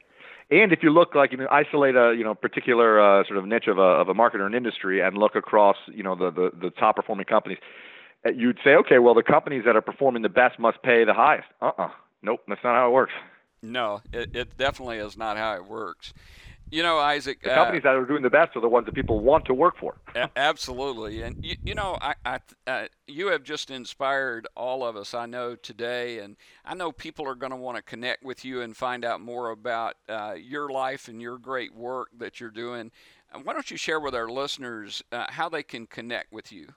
and 0.49 0.71
if 0.71 0.79
you 0.81 0.91
look 0.91 1.13
like 1.13 1.33
you 1.33 1.37
know 1.37 1.47
isolate 1.51 1.95
a 1.95 2.15
you 2.17 2.23
know 2.23 2.33
particular 2.33 3.01
uh, 3.01 3.25
sort 3.27 3.37
of 3.37 3.45
niche 3.45 3.67
of 3.67 3.77
a 3.77 3.81
of 3.81 4.07
a 4.07 4.13
market 4.13 4.39
or 4.39 4.47
an 4.47 4.55
industry 4.55 5.01
and 5.01 5.17
look 5.17 5.35
across 5.35 5.75
you 5.93 6.03
know 6.03 6.15
the 6.15 6.31
the, 6.31 6.51
the 6.57 6.69
top 6.69 6.95
performing 6.95 7.25
companies, 7.25 7.59
uh, 8.25 8.31
you'd 8.31 8.59
say 8.63 8.75
okay, 8.75 8.99
well 8.99 9.13
the 9.13 9.23
companies 9.23 9.63
that 9.65 9.75
are 9.75 9.81
performing 9.81 10.21
the 10.21 10.29
best 10.29 10.57
must 10.57 10.81
pay 10.83 11.03
the 11.03 11.13
highest. 11.13 11.47
Uh 11.61 11.65
uh-uh. 11.65 11.85
uh 11.85 11.89
Nope, 12.21 12.39
that's 12.47 12.63
not 12.63 12.75
how 12.75 12.87
it 12.87 12.93
works. 12.93 13.11
No, 13.61 13.99
it, 14.13 14.33
it 14.33 14.57
definitely 14.57 14.97
is 14.97 15.17
not 15.17 15.35
how 15.35 15.55
it 15.55 15.65
works. 15.65 16.13
You 16.73 16.81
know, 16.81 16.97
Isaac. 16.97 17.43
The 17.43 17.49
companies 17.49 17.83
uh, 17.85 17.91
that 17.91 17.99
are 17.99 18.05
doing 18.05 18.23
the 18.23 18.31
best 18.31 18.55
are 18.55 18.59
the 18.59 18.67
ones 18.67 18.87
that 18.87 18.95
people 18.95 19.19
want 19.19 19.45
to 19.45 19.53
work 19.53 19.77
for. 19.79 19.95
absolutely, 20.35 21.21
and 21.21 21.45
you, 21.45 21.55
you 21.63 21.75
know, 21.75 21.99
I, 22.01 22.15
I 22.25 22.39
uh, 22.65 22.85
you 23.05 23.27
have 23.27 23.43
just 23.43 23.69
inspired 23.69 24.47
all 24.57 24.83
of 24.83 24.97
us. 24.97 25.13
I 25.13 25.27
know 25.27 25.55
today, 25.55 26.17
and 26.17 26.35
I 26.65 26.73
know 26.73 26.91
people 26.91 27.27
are 27.27 27.35
going 27.35 27.51
to 27.51 27.55
want 27.55 27.77
to 27.77 27.83
connect 27.83 28.23
with 28.23 28.43
you 28.43 28.61
and 28.61 28.75
find 28.75 29.05
out 29.05 29.21
more 29.21 29.51
about 29.51 29.97
uh, 30.09 30.33
your 30.35 30.71
life 30.71 31.07
and 31.07 31.21
your 31.21 31.37
great 31.37 31.75
work 31.75 32.07
that 32.17 32.39
you're 32.39 32.49
doing. 32.49 32.89
Uh, 33.31 33.41
why 33.43 33.53
don't 33.53 33.69
you 33.69 33.77
share 33.77 33.99
with 33.99 34.15
our 34.15 34.27
listeners 34.27 35.03
uh, 35.11 35.27
how 35.29 35.49
they 35.49 35.61
can 35.61 35.85
connect 35.85 36.33
with 36.33 36.51
you? 36.51 36.69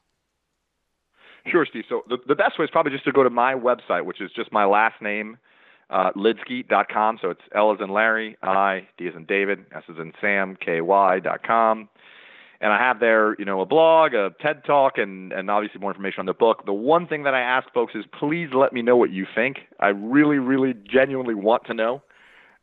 Sure, 1.46 1.64
Steve. 1.64 1.85
So 1.88 2.02
the, 2.06 2.18
the 2.28 2.35
best 2.35 2.59
way 2.59 2.66
is 2.66 2.70
probably 2.70 2.92
just 2.92 3.04
to 3.04 3.12
go 3.12 3.22
to 3.22 3.30
my 3.30 3.54
website, 3.54 4.04
which 4.04 4.20
is 4.20 4.30
just 4.37 4.52
my 4.52 4.66
last 4.66 5.00
name, 5.00 5.38
uh, 5.90 6.11
Lidsky.com. 6.16 7.18
So 7.22 7.31
it's 7.31 7.40
L 7.55 7.72
as 7.72 7.79
in 7.81 7.90
Larry, 7.90 8.37
I, 8.42 8.88
D 8.99 9.07
as 9.09 9.14
in 9.14 9.25
David, 9.25 9.66
S 9.75 9.83
as 9.88 9.96
in 9.99 10.12
Sam, 10.20 10.57
K 10.57 10.81
Y.com. 10.81 11.88
And 12.61 12.72
I 12.72 12.79
have 12.79 13.01
there, 13.01 13.37
you 13.38 13.44
know, 13.44 13.61
a 13.61 13.66
blog, 13.66 14.14
a 14.14 14.31
TED 14.40 14.64
Talk, 14.64 14.96
and, 14.96 15.31
and 15.33 15.51
obviously 15.51 15.79
more 15.81 15.90
information 15.90 16.20
on 16.20 16.27
the 16.27 16.33
book. 16.33 16.64
The 16.64 16.72
one 16.72 17.07
thing 17.07 17.25
that 17.25 17.35
I 17.35 17.40
ask 17.40 17.70
folks 17.75 17.94
is 17.94 18.05
please 18.18 18.49
let 18.55 18.72
me 18.72 18.81
know 18.81 18.96
what 18.96 19.11
you 19.11 19.27
think. 19.35 19.59
I 19.79 19.88
really, 19.88 20.38
really 20.38 20.75
genuinely 20.90 21.35
want 21.35 21.64
to 21.66 21.75
know. 21.75 22.03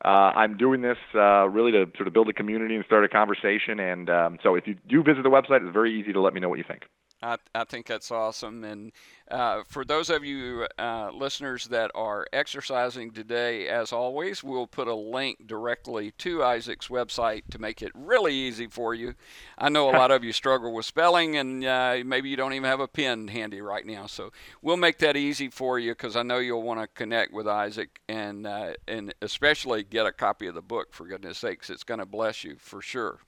Uh, 0.04 0.34
I'm 0.36 0.58
doing 0.58 0.82
this 0.82 0.98
uh, 1.16 1.48
really 1.48 1.72
to 1.72 1.86
sort 1.96 2.08
of 2.08 2.14
build 2.14 2.28
a 2.28 2.34
community 2.34 2.76
and 2.76 2.84
start 2.86 3.06
a 3.06 3.08
conversation. 3.08 3.80
And 3.80 4.10
um, 4.10 4.38
so 4.44 4.56
if 4.56 4.68
you 4.68 4.76
do 4.90 5.04
visit 5.04 5.24
the 5.24 5.30
website, 5.30 5.66
it's 5.66 5.72
very 5.72 5.98
easy 5.98 6.12
to 6.12 6.20
let 6.20 6.34
me 6.34 6.42
know 6.42 6.50
what 6.50 6.58
you 6.58 6.66
think. 6.68 6.84
I, 7.24 7.38
I 7.56 7.64
think 7.64 7.88
that's 7.88 8.12
awesome. 8.12 8.66
And 8.66 8.92
uh, 9.32 9.64
for 9.66 9.86
those 9.86 10.10
of 10.10 10.26
you 10.26 10.68
uh, 10.78 11.10
listeners 11.14 11.68
that 11.68 11.90
are 11.96 12.28
exercising 12.34 13.12
today, 13.12 13.70
as 13.70 13.94
always, 13.94 14.44
we'll 14.44 14.68
put 14.68 14.90
a 14.90 14.94
link 14.94 15.48
directly 15.48 16.12
to 16.18 16.44
Isaac's 16.44 16.90
website 16.90 17.44
to 17.52 17.60
make 17.60 17.82
it 17.82 17.94
really 17.96 18.34
easy 18.34 18.68
for 18.68 18.94
you. 18.94 19.16
I 19.58 19.70
know 19.70 19.90
a 19.90 19.96
lot 19.96 20.12
of 20.12 20.26
you 20.26 20.34
struggle 20.34 20.74
with 20.74 20.86
spelling, 20.86 21.38
and 21.38 21.64
uh, 21.64 22.00
maybe 22.06 22.30
you 22.30 22.36
don't 22.36 22.54
even 22.54 22.70
have 22.70 22.82
a 22.82 22.90
pen 22.90 23.30
handy 23.30 23.62
right 23.62 23.86
now. 23.86 24.06
So 24.06 24.34
we'll 24.62 24.76
make 24.76 24.98
that 24.98 25.16
easy 25.16 25.48
for 25.48 25.80
you 25.80 25.92
because 25.92 26.18
I 26.18 26.24
know 26.24 26.40
you'll 26.40 26.62
want 26.62 26.82
to 26.82 26.88
connect 26.88 27.32
with 27.32 27.48
Isaac 27.48 28.02
and 28.10 28.46
uh, 28.46 28.74
and 28.86 29.14
especially 29.22 29.84
get 29.84 30.06
a 30.06 30.12
copy 30.12 30.48
of 30.48 30.56
the 30.56 30.62
book. 30.62 30.94
For 30.94 31.08
goodness 31.08 31.38
sakes, 31.38 31.70
it's 31.70 31.84
going 31.84 32.02
to 32.02 32.06
bless 32.06 32.44
you 32.44 32.58
for 32.60 32.82
sure. 32.82 33.20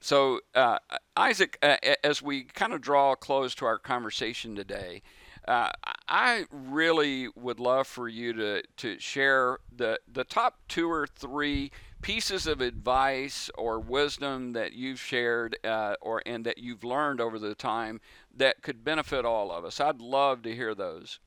So, 0.00 0.40
uh, 0.54 0.78
Isaac, 1.16 1.58
uh, 1.62 1.76
as 2.02 2.22
we 2.22 2.44
kind 2.44 2.72
of 2.72 2.80
draw 2.80 3.14
close 3.14 3.54
to 3.56 3.66
our 3.66 3.78
conversation 3.78 4.56
today, 4.56 5.02
uh, 5.46 5.70
I 6.08 6.44
really 6.50 7.28
would 7.36 7.60
love 7.60 7.86
for 7.86 8.08
you 8.08 8.32
to, 8.34 8.62
to 8.78 8.98
share 8.98 9.58
the, 9.74 10.00
the 10.10 10.24
top 10.24 10.58
two 10.68 10.90
or 10.90 11.06
three 11.06 11.70
pieces 12.02 12.46
of 12.46 12.60
advice 12.60 13.50
or 13.56 13.78
wisdom 13.78 14.52
that 14.52 14.72
you've 14.72 15.00
shared 15.00 15.56
uh, 15.64 15.96
or 16.00 16.22
and 16.24 16.46
that 16.46 16.58
you've 16.58 16.82
learned 16.84 17.20
over 17.20 17.38
the 17.38 17.54
time 17.54 18.00
that 18.34 18.62
could 18.62 18.82
benefit 18.82 19.24
all 19.24 19.52
of 19.52 19.64
us. 19.64 19.80
I'd 19.80 20.00
love 20.00 20.42
to 20.42 20.54
hear 20.54 20.74
those. 20.74 21.20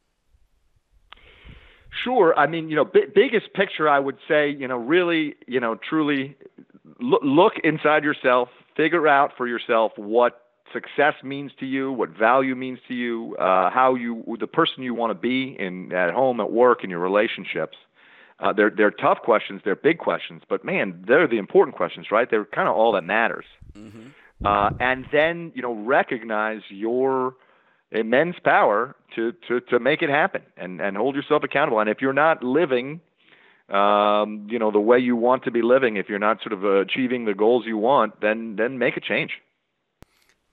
Sure. 2.03 2.33
I 2.37 2.47
mean, 2.47 2.69
you 2.69 2.75
know, 2.75 2.85
b- 2.85 3.05
biggest 3.13 3.53
picture, 3.53 3.87
I 3.87 3.99
would 3.99 4.17
say, 4.27 4.49
you 4.49 4.67
know, 4.67 4.77
really, 4.77 5.35
you 5.47 5.59
know, 5.59 5.75
truly 5.75 6.35
look, 6.99 7.21
look 7.23 7.53
inside 7.63 8.03
yourself, 8.03 8.49
figure 8.75 9.07
out 9.07 9.31
for 9.37 9.47
yourself 9.47 9.91
what 9.95 10.43
success 10.71 11.13
means 11.23 11.51
to 11.59 11.65
you, 11.65 11.91
what 11.91 12.09
value 12.09 12.55
means 12.55 12.79
to 12.87 12.93
you, 12.93 13.35
uh, 13.37 13.69
how 13.69 13.95
you, 13.95 14.23
the 14.39 14.47
person 14.47 14.83
you 14.83 14.93
want 14.93 15.11
to 15.11 15.15
be 15.15 15.55
in 15.57 15.93
at 15.93 16.13
home, 16.13 16.39
at 16.39 16.51
work, 16.51 16.83
in 16.83 16.89
your 16.89 16.99
relationships. 16.99 17.77
Uh, 18.39 18.51
they're 18.51 18.71
they're 18.71 18.91
tough 18.91 19.19
questions, 19.19 19.61
they're 19.63 19.75
big 19.75 19.99
questions, 19.99 20.41
but 20.49 20.65
man, 20.65 21.03
they're 21.07 21.27
the 21.27 21.37
important 21.37 21.77
questions, 21.77 22.07
right? 22.11 22.29
They're 22.29 22.45
kind 22.45 22.67
of 22.67 22.75
all 22.75 22.91
that 22.93 23.03
matters. 23.03 23.45
Mm-hmm. 23.77 24.07
Uh, 24.45 24.71
and 24.79 25.05
then 25.11 25.51
you 25.55 25.61
know 25.61 25.73
recognize 25.73 26.61
your 26.69 27.35
immense 27.91 28.35
power 28.43 28.95
to 29.15 29.33
to 29.47 29.61
to 29.61 29.79
make 29.79 30.01
it 30.01 30.09
happen 30.09 30.41
and 30.57 30.81
and 30.81 30.97
hold 30.97 31.15
yourself 31.15 31.43
accountable. 31.43 31.79
And 31.79 31.89
if 31.89 32.01
you're 32.01 32.11
not 32.11 32.43
living 32.43 33.01
um, 33.69 34.47
you 34.49 34.59
know, 34.59 34.71
the 34.71 34.79
way 34.79 34.99
you 34.99 35.15
want 35.15 35.43
to 35.45 35.51
be 35.51 35.61
living. 35.61 35.97
If 35.97 36.09
you're 36.09 36.19
not 36.19 36.41
sort 36.41 36.53
of 36.53 36.63
achieving 36.63 37.25
the 37.25 37.33
goals 37.33 37.65
you 37.65 37.77
want, 37.77 38.21
then 38.21 38.55
then 38.55 38.77
make 38.77 38.97
a 38.97 39.01
change. 39.01 39.31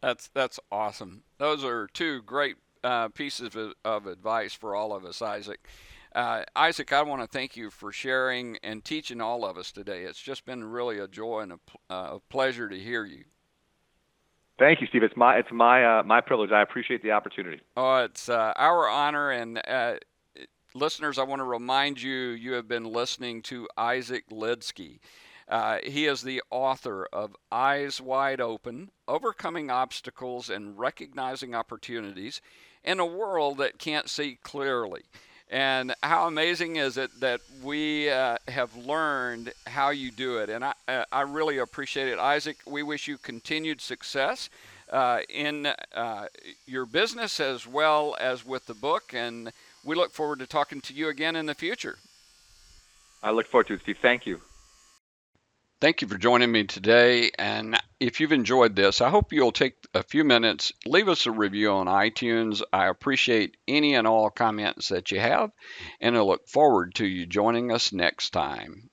That's 0.01 0.29
that's 0.29 0.59
awesome. 0.71 1.25
Those 1.39 1.65
are 1.65 1.89
two 1.93 2.23
great 2.23 2.57
uh, 2.83 3.09
pieces 3.09 3.55
of, 3.55 3.75
of, 3.85 4.07
advice 4.07 4.55
for 4.55 4.75
all 4.75 4.95
of 4.95 5.05
us, 5.05 5.21
Isaac. 5.21 5.67
Uh, 6.15 6.45
Isaac, 6.57 6.93
I 6.93 7.03
want 7.03 7.23
to 7.23 7.29
thank 7.29 7.57
you 7.57 7.71
for 7.71 7.93
sharing 7.93 8.57
and 8.63 8.85
teaching 8.85 9.21
all 9.21 9.45
of 9.45 9.59
us 9.59 9.71
today. 9.71 10.03
It's 10.05 10.21
just 10.21 10.45
been 10.45 10.65
really 10.65 10.99
a 10.99 11.07
joy 11.07 11.41
and 11.41 11.53
a, 11.53 11.59
uh, 11.93 12.17
a 12.17 12.21
pleasure 12.31 12.69
to 12.69 12.79
hear 12.79 13.05
you. 13.05 13.25
Thank 14.59 14.81
you, 14.81 14.87
Steve. 14.89 15.03
It's 15.03 15.17
my 15.17 15.37
it's 15.37 15.51
my 15.51 16.01
uh, 16.01 16.03
my 16.03 16.21
privilege. 16.21 16.53
I 16.53 16.61
appreciate 16.61 17.03
the 17.03 17.13
opportunity. 17.13 17.61
Oh, 17.77 17.97
it's 18.05 18.29
uh, 18.29 18.53
our 18.57 18.89
honor, 18.89 19.31
and 19.31 19.59
uh, 19.67 19.95
listeners, 20.75 21.19
I 21.19 21.25
want 21.25 21.41
to 21.41 21.45
remind 21.45 22.01
you 22.01 22.13
you 22.13 22.53
have 22.53 22.69
been 22.69 22.85
listening 22.85 23.43
to 23.43 23.69
Isaac 23.77 24.29
Lidsky. 24.31 24.99
Uh, 25.49 25.79
he 25.83 26.07
is 26.07 26.23
the 26.23 26.43
author 26.51 27.09
of 27.13 27.37
Eyes 27.51 28.01
Wide 28.01 28.41
Open 28.41 28.91
Overcoming 29.09 29.71
Obstacles 29.71 30.49
and 30.49 30.79
Recognizing 30.79 31.55
Opportunities 31.55 32.41
in 32.85 33.01
a 33.01 33.07
World 33.07 33.59
That 33.59 33.79
Can't 33.79 34.09
See 34.09 34.39
Clearly. 34.43 35.03
And 35.51 35.97
how 36.05 36.29
amazing 36.29 36.77
is 36.77 36.97
it 36.97 37.11
that 37.19 37.41
we 37.65 38.09
uh, 38.09 38.37
have 38.47 38.77
learned 38.77 39.53
how 39.67 39.91
you 39.91 40.13
do 40.13 40.39
it? 40.39 40.49
And 40.49 40.65
I, 40.65 40.75
uh, 40.87 41.05
I 41.11 41.23
really 41.23 41.59
appreciate 41.59 42.07
it. 42.07 42.21
Isaac, 42.21 42.59
we 42.65 42.85
wish 42.85 43.09
you 43.09 43.19
continued 43.19 43.81
success 43.81 44.49
uh, 44.93 45.21
in 45.29 45.67
uh, 45.67 46.27
your 46.67 46.87
business 46.87 47.41
as 47.41 47.67
well 47.67 48.17
as 48.21 48.47
with 48.47 48.67
the 48.67 48.75
book. 48.75 49.13
And 49.13 49.51
we 49.85 49.95
look 49.95 50.13
forward 50.13 50.41
to 50.41 50.47
talking 50.47 50.81
to 50.83 50.95
you 50.95 51.09
again 51.09 51.37
in 51.37 51.47
the 51.47 51.55
future. 51.55 51.99
I 53.23 53.31
look 53.31 53.47
forward 53.47 53.69
to 53.69 53.75
it, 53.75 53.81
Steve. 53.83 53.99
Thank 54.01 54.27
you. 54.27 54.41
Thank 55.81 56.03
you 56.03 56.09
for 56.09 56.19
joining 56.19 56.53
me 56.53 56.65
today. 56.65 57.31
And 57.39 57.81
if 57.99 58.21
you've 58.21 58.33
enjoyed 58.33 58.77
this, 58.77 59.01
I 59.01 59.09
hope 59.09 59.33
you'll 59.33 59.51
take 59.51 59.77
a 59.95 60.03
few 60.03 60.25
minutes, 60.25 60.73
leave 60.85 61.09
us 61.09 61.25
a 61.25 61.31
review 61.31 61.71
on 61.71 61.87
iTunes. 61.87 62.61
I 62.71 62.89
appreciate 62.89 63.57
any 63.67 63.95
and 63.95 64.07
all 64.07 64.29
comments 64.29 64.89
that 64.89 65.11
you 65.11 65.21
have, 65.21 65.51
and 65.99 66.17
I 66.17 66.21
look 66.21 66.47
forward 66.49 66.95
to 66.97 67.07
you 67.07 67.25
joining 67.25 67.73
us 67.73 67.95
next 67.95 68.31
time. 68.31 68.90